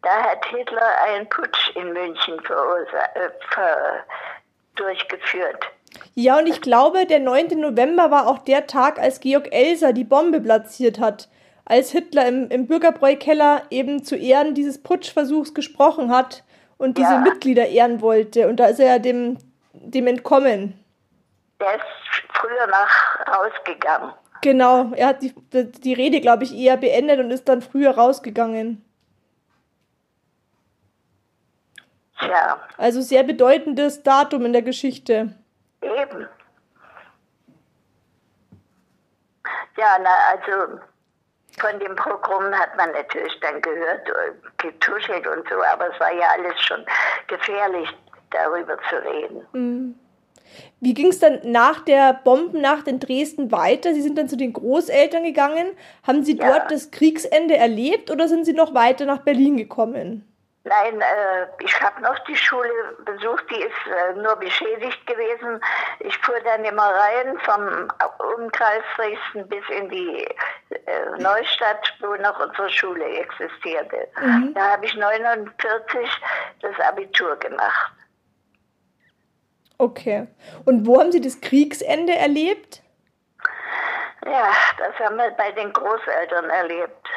[0.01, 4.01] Da hat Hitler einen Putsch in München äh,
[4.75, 5.65] durchgeführt.
[6.15, 7.59] Ja, und ich glaube, der 9.
[7.59, 11.29] November war auch der Tag, als Georg Elser die Bombe platziert hat.
[11.65, 16.43] Als Hitler im, im Bürgerbräukeller eben zu Ehren dieses Putschversuchs gesprochen hat
[16.77, 17.19] und diese Ja.
[17.19, 18.47] Mitglieder ehren wollte.
[18.47, 19.37] Und da ist er ja dem,
[19.73, 20.79] dem entkommen.
[21.59, 21.83] Der ist
[22.33, 24.11] früher nach rausgegangen.
[24.41, 28.83] Genau, er hat die, die Rede, glaube ich, eher beendet und ist dann früher rausgegangen.
[32.19, 35.33] Tja, Also sehr bedeutendes Datum in der Geschichte.
[35.81, 36.27] eben.
[39.77, 40.79] Ja, na, also
[41.59, 46.13] von dem Programm hat man natürlich dann gehört, äh, getuschelt und so, aber es war
[46.13, 46.85] ja alles schon
[47.27, 47.89] gefährlich,
[48.31, 49.99] darüber zu reden.
[50.79, 53.93] Wie ging es dann nach der Bombennacht in Dresden weiter?
[53.93, 55.67] Sie sind dann zu den Großeltern gegangen.
[56.05, 56.47] Haben Sie Ja.
[56.51, 60.23] dort das Kriegsende erlebt oder sind Sie noch weiter nach Berlin gekommen?
[60.67, 65.61] Nein, äh, ich habe noch die Schule besucht, die ist äh, nur beschädigt gewesen.
[65.99, 67.87] Ich fuhr dann immer rein vom
[68.35, 70.27] Umkreis Dresden bis in die
[70.71, 74.07] äh, Neustadt, wo noch unsere Schule existierte.
[74.55, 76.09] Da habe ich 49
[76.61, 77.93] das Abitur gemacht.
[79.77, 80.27] Okay.
[80.65, 82.81] Und wo haben Sie das Kriegsende erlebt?
[84.25, 87.07] Ja, das haben wir bei den Großeltern erlebt.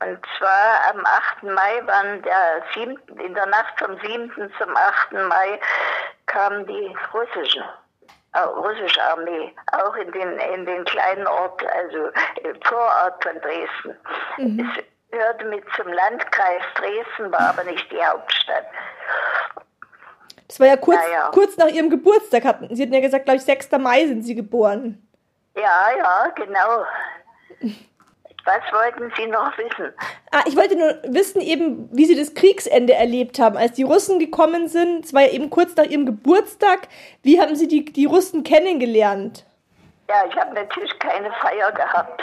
[0.00, 1.42] Und zwar am 8.
[1.42, 4.30] Mai waren der siebten, in der Nacht vom 7.
[4.58, 5.12] zum 8.
[5.28, 5.58] Mai
[6.26, 7.64] kamen die russischen,
[8.34, 12.10] äh, russische Armee, auch in den, in den kleinen Ort, also
[12.44, 13.96] im Vorort von Dresden.
[14.38, 18.66] Es gehörte mit zum Landkreis Dresden, war aber nicht die Hauptstadt.
[20.46, 21.30] Das war ja kurz, Ja, ja.
[21.32, 22.44] kurz nach Ihrem Geburtstag.
[22.44, 23.72] Hatten, Sie hatten ja gesagt, glaube ich, 6.
[23.72, 25.04] Mai sind Sie geboren.
[25.56, 26.84] Ja, ja, genau.
[28.48, 29.92] Was wollten Sie noch wissen?
[30.30, 34.18] Ah, ich wollte nur wissen, eben, wie Sie das Kriegsende erlebt haben, als die Russen
[34.18, 35.04] gekommen sind.
[35.04, 36.88] Es war ja eben kurz nach Ihrem Geburtstag.
[37.22, 39.44] Wie haben Sie die, die Russen kennengelernt?
[40.08, 42.22] Ja, ich habe natürlich keine Feier gehabt.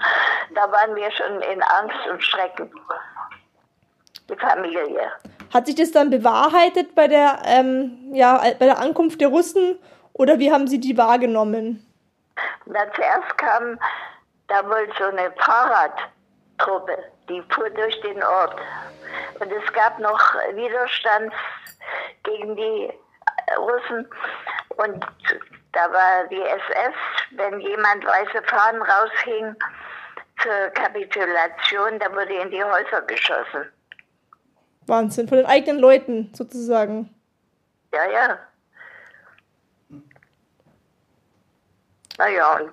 [0.54, 2.70] da waren wir schon in Angst und Schrecken.
[4.30, 5.12] Die Familie.
[5.52, 9.78] Hat sich das dann bewahrheitet bei der, ähm, ja, bei der Ankunft der Russen
[10.14, 11.86] oder wie haben Sie die wahrgenommen?
[12.64, 13.78] Dann zuerst kam
[14.48, 18.56] da wohl so eine Fahrradtruppe, die fuhr durch den Ort.
[19.40, 20.20] Und es gab noch
[20.54, 21.32] Widerstand
[22.22, 22.92] gegen die
[23.56, 24.08] Russen.
[24.76, 25.06] Und
[25.72, 26.94] da war die SS,
[27.32, 29.56] wenn jemand weiße Fahnen raushing
[30.42, 33.70] zur Kapitulation, da wurde in die Häuser geschossen.
[34.86, 37.12] Wahnsinn, von den eigenen Leuten sozusagen.
[37.92, 38.38] Ja, ja.
[42.18, 42.72] Naja, und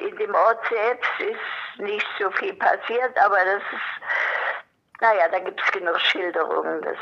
[0.00, 5.60] in dem Ort selbst ist nicht so viel passiert, aber das ist, naja, da gibt
[5.60, 6.82] es genug Schilderungen.
[6.82, 6.96] Das,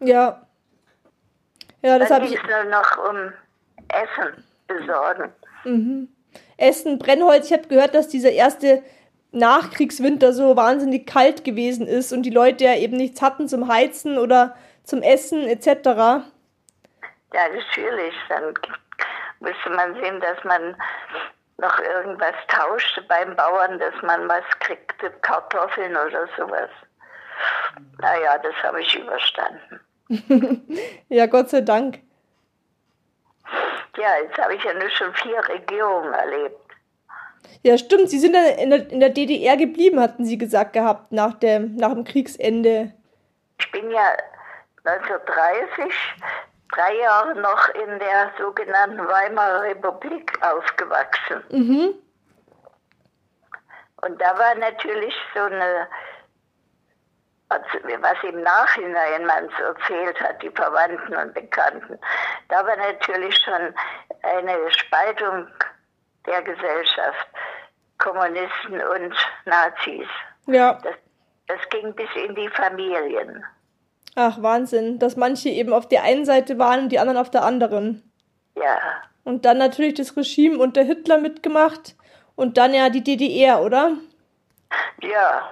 [0.00, 0.40] Ja.
[1.82, 2.42] Ja, das habe ich.
[2.42, 3.32] nur noch um
[3.88, 5.32] Essen besorgen.
[6.56, 7.46] Essen, Brennholz.
[7.46, 8.82] Ich habe gehört, dass dieser erste
[9.32, 14.16] Nachkriegswinter so wahnsinnig kalt gewesen ist und die Leute ja eben nichts hatten zum Heizen
[14.16, 15.66] oder zum Essen etc.
[15.86, 16.22] Ja,
[17.32, 18.14] natürlich.
[18.28, 18.54] Dann
[19.40, 20.76] müsste man sehen, dass man
[21.58, 26.70] noch irgendwas tauschte beim Bauern, dass man was kriegte, Kartoffeln oder sowas.
[28.00, 29.80] Naja, das habe ich überstanden.
[31.08, 32.00] Ja, Gott sei Dank.
[33.96, 36.60] Ja, jetzt habe ich ja nur schon vier Regierungen erlebt.
[37.62, 38.10] Ja, stimmt.
[38.10, 41.76] Sie sind dann in der, in der DDR geblieben, hatten Sie gesagt gehabt, nach dem,
[41.76, 42.92] nach dem Kriegsende.
[43.58, 44.16] Ich bin ja
[44.84, 45.94] 1930
[46.74, 51.42] drei Jahre noch in der sogenannten Weimarer Republik aufgewachsen.
[51.50, 51.94] Mhm.
[54.02, 55.88] Und da war natürlich so eine,
[57.48, 61.98] also was im Nachhinein man so erzählt hat, die Verwandten und Bekannten,
[62.48, 63.74] da war natürlich schon
[64.22, 65.46] eine Spaltung
[66.26, 67.28] der Gesellschaft,
[67.98, 69.14] Kommunisten und
[69.46, 70.08] Nazis.
[70.46, 70.74] Ja.
[70.82, 70.94] Das,
[71.46, 73.44] das ging bis in die Familien.
[74.14, 74.98] Ach, Wahnsinn.
[74.98, 78.10] Dass manche eben auf der einen Seite waren und die anderen auf der anderen.
[78.56, 78.78] Ja,
[79.24, 81.96] Und dann natürlich das Regime unter Hitler mitgemacht
[82.36, 83.92] und dann ja die DDR, oder?
[85.00, 85.50] ja.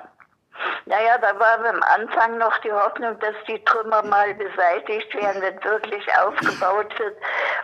[0.86, 5.64] Naja, da war am Anfang noch die Hoffnung, dass die Trümmer mal beseitigt werden, wenn
[5.64, 7.16] wirklich aufgebaut wird.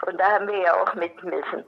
[0.07, 1.64] Und da haben wir ja auch mit müssen.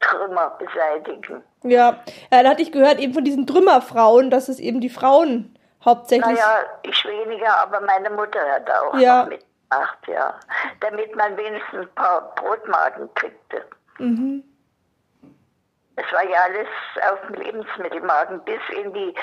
[0.00, 1.42] Trümmer beseitigen.
[1.62, 5.55] Ja, ja da hatte ich gehört eben von diesen Trümmerfrauen, dass es eben die Frauen
[5.86, 6.34] hauptsächlich.
[6.38, 9.24] Naja, ich weniger, aber meine Mutter hat auch Ja.
[9.24, 10.38] mitgemacht, ja.
[10.80, 13.64] Damit man wenigstens ein paar Brotmarken kriegte.
[13.98, 14.44] Mhm.
[15.96, 16.68] Es war ja alles
[17.10, 19.14] auf dem Lebensmittelmarken bis in die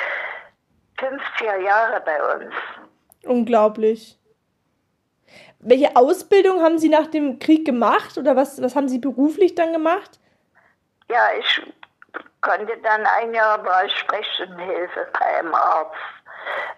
[0.97, 2.53] 50er Jahre bei uns.
[3.25, 4.17] Unglaublich.
[5.59, 9.71] Welche Ausbildung haben Sie nach dem Krieg gemacht oder was, was haben Sie beruflich dann
[9.71, 10.19] gemacht?
[11.09, 11.61] Ja, ich
[12.41, 15.95] konnte dann ein Jahr ich Sprechstundenhilfe bei einem Arzt.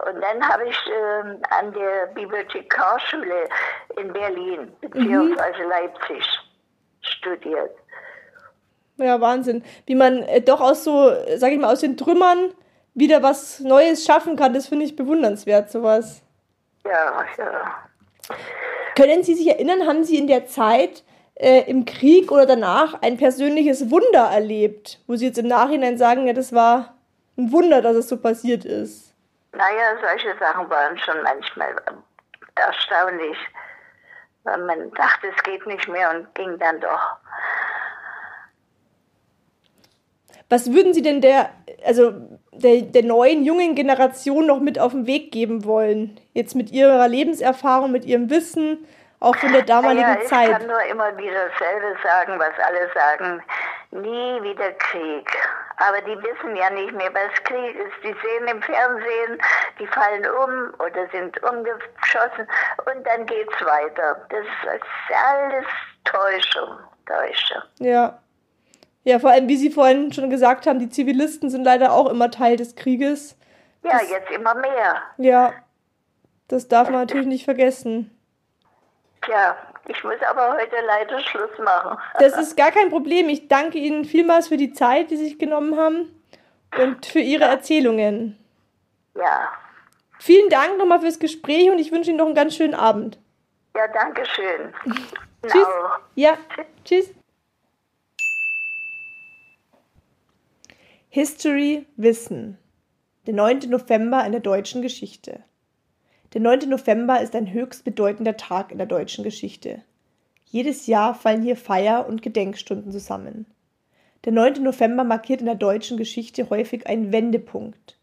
[0.08, 3.50] Und dann habe ich ähm, an der Bibliothekarschule
[3.98, 6.24] in Berlin beziehungsweise Leipzig
[7.02, 7.72] studiert.
[8.98, 9.64] Ja, Wahnsinn.
[9.86, 12.54] Wie man äh, doch aus so, sag ich mal, aus den Trümmern
[12.94, 16.22] wieder was Neues schaffen kann, das finde ich bewundernswert, sowas.
[16.86, 17.76] Ja, ja.
[18.96, 21.04] Können Sie sich erinnern, haben Sie in der Zeit
[21.36, 26.28] äh, im Krieg oder danach ein persönliches Wunder erlebt, wo Sie jetzt im Nachhinein sagen,
[26.28, 26.96] ja, das war
[27.38, 29.15] ein Wunder, dass es so passiert ist?
[29.56, 31.76] Naja, solche Sachen waren schon manchmal
[32.56, 33.38] erstaunlich.
[34.44, 37.18] Weil man dachte, es geht nicht mehr und ging dann doch.
[40.50, 41.50] Was würden Sie denn der,
[41.84, 42.14] also
[42.52, 46.20] der, der neuen, jungen Generation noch mit auf den Weg geben wollen?
[46.34, 48.86] Jetzt mit Ihrer Lebenserfahrung, mit Ihrem Wissen,
[49.20, 50.52] auch von der damaligen naja, ich Zeit.
[50.52, 53.42] kann nur immer wieder dasselbe sagen, was alle sagen.
[53.92, 55.28] Nie wieder Krieg.
[55.78, 57.94] Aber die wissen ja nicht mehr, was Krieg ist.
[58.04, 59.42] Die sehen im Fernsehen,
[59.80, 62.48] die fallen um oder sind umgeschossen
[62.94, 64.26] und dann geht's weiter.
[64.30, 65.66] Das ist alles
[66.06, 66.78] Täuschung.
[67.06, 67.62] Täuschung.
[67.80, 68.20] Ja.
[69.04, 72.32] Ja, vor allem, wie Sie vorhin schon gesagt haben, die Zivilisten sind leider auch immer
[72.32, 73.38] Teil des Krieges.
[73.84, 75.02] Ja, Das- jetzt immer mehr.
[75.18, 75.54] Ja,
[76.48, 78.10] das darf man natürlich nicht vergessen.
[79.22, 79.56] Tja,
[79.88, 81.98] ich muss aber heute leider Schluss machen.
[82.20, 83.30] Das ist gar kein Problem.
[83.30, 86.22] Ich danke Ihnen vielmals für die Zeit, die Sie sich genommen haben
[86.78, 88.38] und für Ihre Erzählungen.
[89.16, 89.52] Ja,
[90.20, 93.20] Vielen Dank nochmal fürs Gespräch und ich wünsche Ihnen noch einen ganz schönen Abend.
[93.76, 94.74] ja, danke schön.
[95.46, 95.64] Tschüss.
[95.64, 96.00] Auch.
[96.16, 96.38] Ja,
[96.84, 97.14] tschüss.
[101.10, 102.58] History Wissen.
[103.28, 103.70] Der 9.
[103.70, 105.44] November in der deutschen Geschichte.
[106.36, 106.68] Der 9.
[106.68, 109.84] November ist ein höchst bedeutender Tag in der deutschen Geschichte.
[110.44, 113.46] Jedes Jahr fallen hier Feier- und Gedenkstunden zusammen.
[114.26, 114.62] Der 9.
[114.62, 117.98] November markiert in der deutschen Geschichte häufig einen Wendepunkt.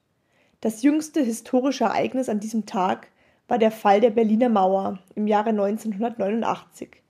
[0.62, 3.08] Das jüngste historische Ereignis an diesem Tag
[3.48, 7.02] war der Fall der Berliner Mauer im Jahre 1989,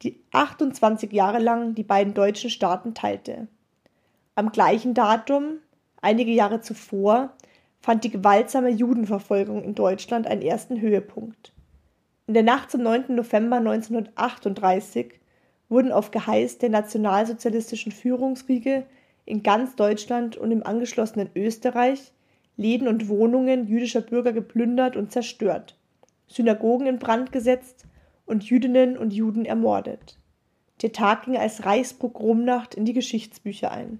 [0.00, 3.48] die 28 Jahre lang die beiden deutschen Staaten teilte.
[4.34, 5.58] Am gleichen Datum,
[6.00, 7.34] einige Jahre zuvor,
[7.80, 11.52] fand die gewaltsame Judenverfolgung in Deutschland einen ersten Höhepunkt.
[12.26, 13.14] In der Nacht zum 9.
[13.14, 15.20] November 1938
[15.68, 18.84] wurden auf Geheiß der nationalsozialistischen Führungsriege
[19.24, 22.12] in ganz Deutschland und im angeschlossenen Österreich
[22.56, 25.78] Läden und Wohnungen jüdischer Bürger geplündert und zerstört,
[26.26, 27.86] Synagogen in Brand gesetzt
[28.26, 30.18] und Jüdinnen und Juden ermordet.
[30.82, 33.98] Der Tag ging als Reichspogromnacht in die Geschichtsbücher ein.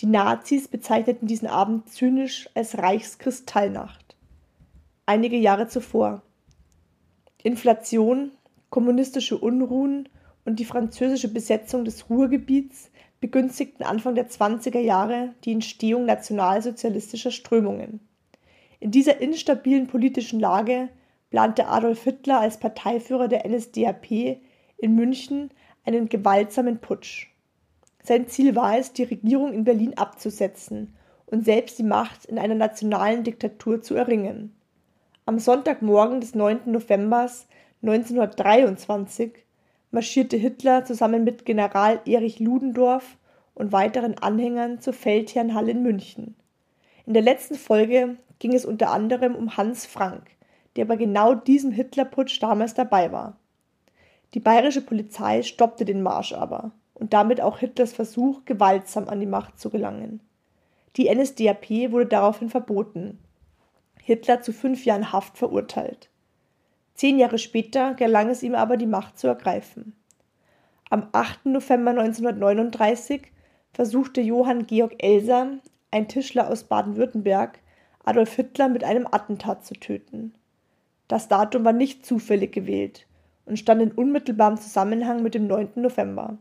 [0.00, 4.16] Die Nazis bezeichneten diesen Abend zynisch als Reichskristallnacht.
[5.06, 6.22] Einige Jahre zuvor.
[7.42, 8.30] Inflation,
[8.70, 10.08] kommunistische Unruhen
[10.44, 12.90] und die französische Besetzung des Ruhrgebiets
[13.20, 17.98] begünstigten Anfang der 20er Jahre die Entstehung nationalsozialistischer Strömungen.
[18.78, 20.90] In dieser instabilen politischen Lage
[21.30, 24.40] plante Adolf Hitler als Parteiführer der NSDAP
[24.76, 25.50] in München
[25.84, 27.26] einen gewaltsamen Putsch.
[28.08, 30.96] Sein Ziel war es, die Regierung in Berlin abzusetzen
[31.26, 34.56] und selbst die Macht in einer nationalen Diktatur zu erringen.
[35.26, 36.72] Am Sonntagmorgen des 9.
[36.72, 37.30] November
[37.82, 39.32] 1923
[39.90, 43.18] marschierte Hitler zusammen mit General Erich Ludendorff
[43.52, 46.34] und weiteren Anhängern zur Feldherrnhalle in München.
[47.04, 50.30] In der letzten Folge ging es unter anderem um Hans Frank,
[50.76, 53.36] der bei genau diesem Hitlerputsch damals dabei war.
[54.32, 59.26] Die bayerische Polizei stoppte den Marsch aber und damit auch Hitlers Versuch, gewaltsam an die
[59.26, 60.20] Macht zu gelangen.
[60.96, 63.18] Die NSDAP wurde daraufhin verboten,
[64.02, 66.08] Hitler zu fünf Jahren Haft verurteilt.
[66.94, 69.94] Zehn Jahre später gelang es ihm aber, die Macht zu ergreifen.
[70.90, 71.46] Am 8.
[71.46, 73.30] November 1939
[73.72, 75.58] versuchte Johann Georg Elser,
[75.90, 77.60] ein Tischler aus Baden-Württemberg,
[78.04, 80.34] Adolf Hitler mit einem Attentat zu töten.
[81.06, 83.06] Das Datum war nicht zufällig gewählt
[83.44, 85.72] und stand in unmittelbarem Zusammenhang mit dem 9.
[85.76, 86.38] November.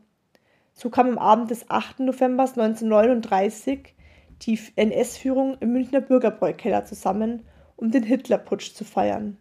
[0.77, 2.01] So kam am Abend des 8.
[2.01, 3.95] November 1939
[4.43, 7.41] die NS-Führung im Münchner Bürgerbräukeller zusammen,
[7.77, 9.37] um den Hitlerputsch zu feiern.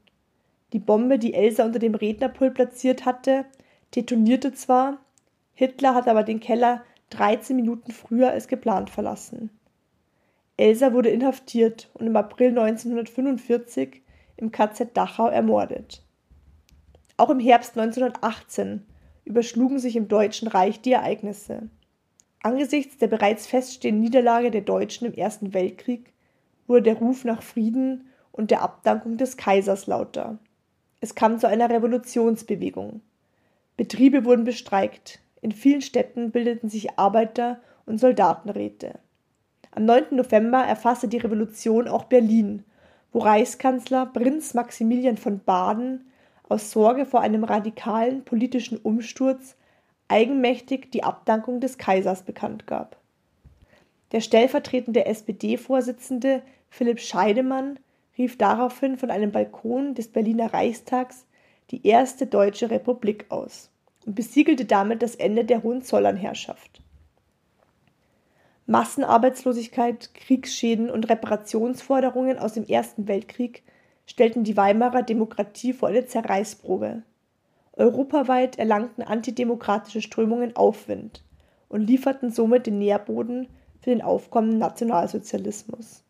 [0.73, 3.45] Die Bombe, die Elsa unter dem Rednerpult platziert hatte,
[3.95, 4.97] detonierte zwar,
[5.53, 9.51] Hitler hat aber den Keller 13 Minuten früher als geplant verlassen.
[10.57, 14.01] Elsa wurde inhaftiert und im April 1945
[14.39, 16.03] im KZ Dachau ermordet.
[17.19, 18.87] Auch im Herbst 1918
[19.27, 21.69] überschlugen sich im Deutschen Reich die Ereignisse.
[22.43, 26.13] Angesichts der bereits feststehenden Niederlage der Deutschen im Ersten Weltkrieg
[26.67, 30.39] wurde der Ruf nach Frieden und der Abdankung des Kaisers lauter.
[31.01, 33.01] Es kam zu einer Revolutionsbewegung.
[33.77, 35.21] Betriebe wurden bestreikt.
[35.43, 38.99] In vielen Städten bildeten sich Arbeiter- und Soldatenräte.
[39.73, 40.07] Am 9.
[40.13, 42.65] November erfasste die Revolution auch Berlin,
[43.13, 46.07] wo Reichskanzler Prinz Maximilian von Baden
[46.49, 49.57] aus Sorge vor einem radikalen politischen Umsturz
[50.09, 52.97] eigenmächtig die Abdankung des Kaisers bekannt gab.
[54.13, 57.79] Der stellvertretende SPD-Vorsitzende Philipp Scheidemann
[58.17, 61.27] rief daraufhin von einem Balkon des Berliner Reichstags
[61.71, 63.71] die erste deutsche Republik aus
[64.05, 66.81] und besiegelte damit das Ende der Hohenzollernherrschaft.
[68.67, 73.63] Massenarbeitslosigkeit, Kriegsschäden und Reparationsforderungen aus dem Ersten Weltkrieg
[74.07, 77.03] stellten die Weimarer Demokratie vor eine Zerreißprobe.
[77.73, 81.23] Europaweit erlangten antidemokratische Strömungen Aufwind
[81.69, 83.49] und lieferten somit den Nährboden
[83.81, 86.03] für den aufkommenden Nationalsozialismus.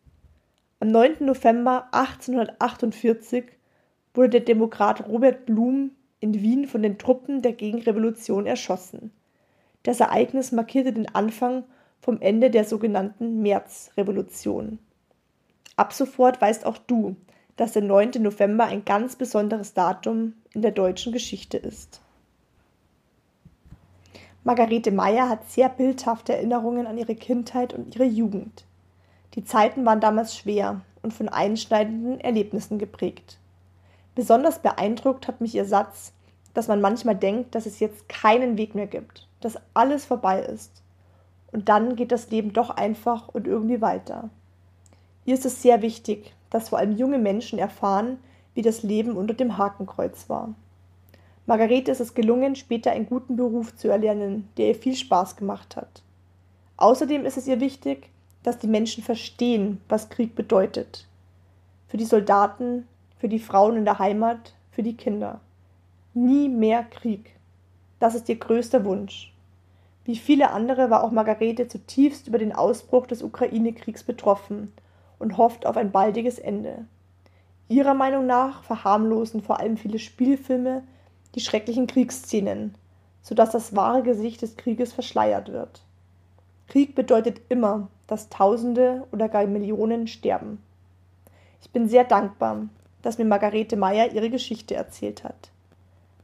[0.79, 1.25] Am 9.
[1.25, 3.45] November 1848
[4.13, 9.11] wurde der Demokrat Robert Blum in Wien von den Truppen der Gegenrevolution erschossen.
[9.83, 11.63] Das Ereignis markierte den Anfang
[11.99, 14.79] vom Ende der sogenannten Märzrevolution.
[15.75, 17.15] Ab sofort weißt auch du,
[17.57, 18.11] dass der 9.
[18.19, 22.01] November ein ganz besonderes Datum in der deutschen Geschichte ist.
[24.43, 28.63] Margarete Meyer hat sehr bildhafte Erinnerungen an ihre Kindheit und ihre Jugend.
[29.33, 33.39] Die Zeiten waren damals schwer und von einschneidenden Erlebnissen geprägt.
[34.15, 36.13] Besonders beeindruckt hat mich ihr Satz,
[36.53, 40.81] dass man manchmal denkt, dass es jetzt keinen Weg mehr gibt, dass alles vorbei ist.
[41.51, 44.29] Und dann geht das Leben doch einfach und irgendwie weiter.
[45.27, 48.17] Hier ist es sehr wichtig, dass vor allem junge Menschen erfahren,
[48.53, 50.53] wie das Leben unter dem Hakenkreuz war.
[51.45, 55.75] Margarete ist es gelungen, später einen guten Beruf zu erlernen, der ihr viel Spaß gemacht
[55.75, 56.01] hat.
[56.77, 58.09] Außerdem ist es ihr wichtig,
[58.43, 61.05] dass die Menschen verstehen, was Krieg bedeutet.
[61.89, 62.87] Für die Soldaten,
[63.19, 65.41] für die Frauen in der Heimat, für die Kinder.
[66.13, 67.31] Nie mehr Krieg.
[67.99, 69.33] Das ist ihr größter Wunsch.
[70.05, 74.71] Wie viele andere war auch Margarete zutiefst über den Ausbruch des Ukraine-Kriegs betroffen
[75.19, 76.85] und hofft auf ein baldiges Ende.
[77.69, 80.83] Ihrer Meinung nach verharmlosen vor allem viele Spielfilme
[81.35, 82.75] die schrecklichen Kriegsszenen,
[83.21, 85.83] sodass das wahre Gesicht des Krieges verschleiert wird.
[86.67, 90.61] Krieg bedeutet immer, dass Tausende oder gar Millionen sterben.
[91.61, 92.67] Ich bin sehr dankbar,
[93.01, 95.51] dass mir Margarete Meyer ihre Geschichte erzählt hat.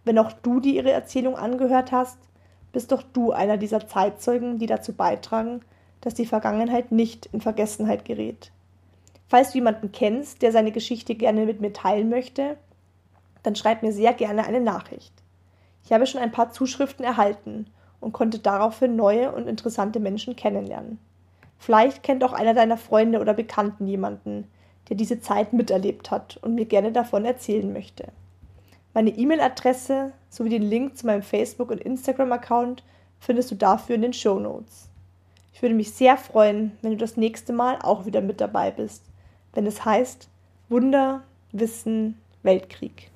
[0.05, 2.17] Wenn auch du dir ihre Erzählung angehört hast,
[2.71, 5.61] bist doch du einer dieser Zeitzeugen, die dazu beitragen,
[6.01, 8.51] dass die Vergangenheit nicht in Vergessenheit gerät.
[9.33, 12.55] Falls du jemanden kennst, der seine Geschichte gerne mit mir teilen möchte,
[13.41, 15.11] dann schreib mir sehr gerne eine Nachricht.
[15.83, 17.65] Ich habe schon ein paar Zuschriften erhalten
[17.99, 20.99] und konnte daraufhin neue und interessante Menschen kennenlernen.
[21.57, 24.47] Vielleicht kennt auch einer deiner Freunde oder Bekannten jemanden,
[24.89, 28.09] der diese Zeit miterlebt hat und mir gerne davon erzählen möchte.
[28.93, 32.83] Meine E-Mail-Adresse sowie den Link zu meinem Facebook- und Instagram-Account
[33.19, 34.89] findest du dafür in den Show Notes.
[35.53, 39.09] Ich würde mich sehr freuen, wenn du das nächste Mal auch wieder mit dabei bist,
[39.53, 40.29] wenn es heißt
[40.69, 43.09] Wunder, Wissen, Weltkrieg.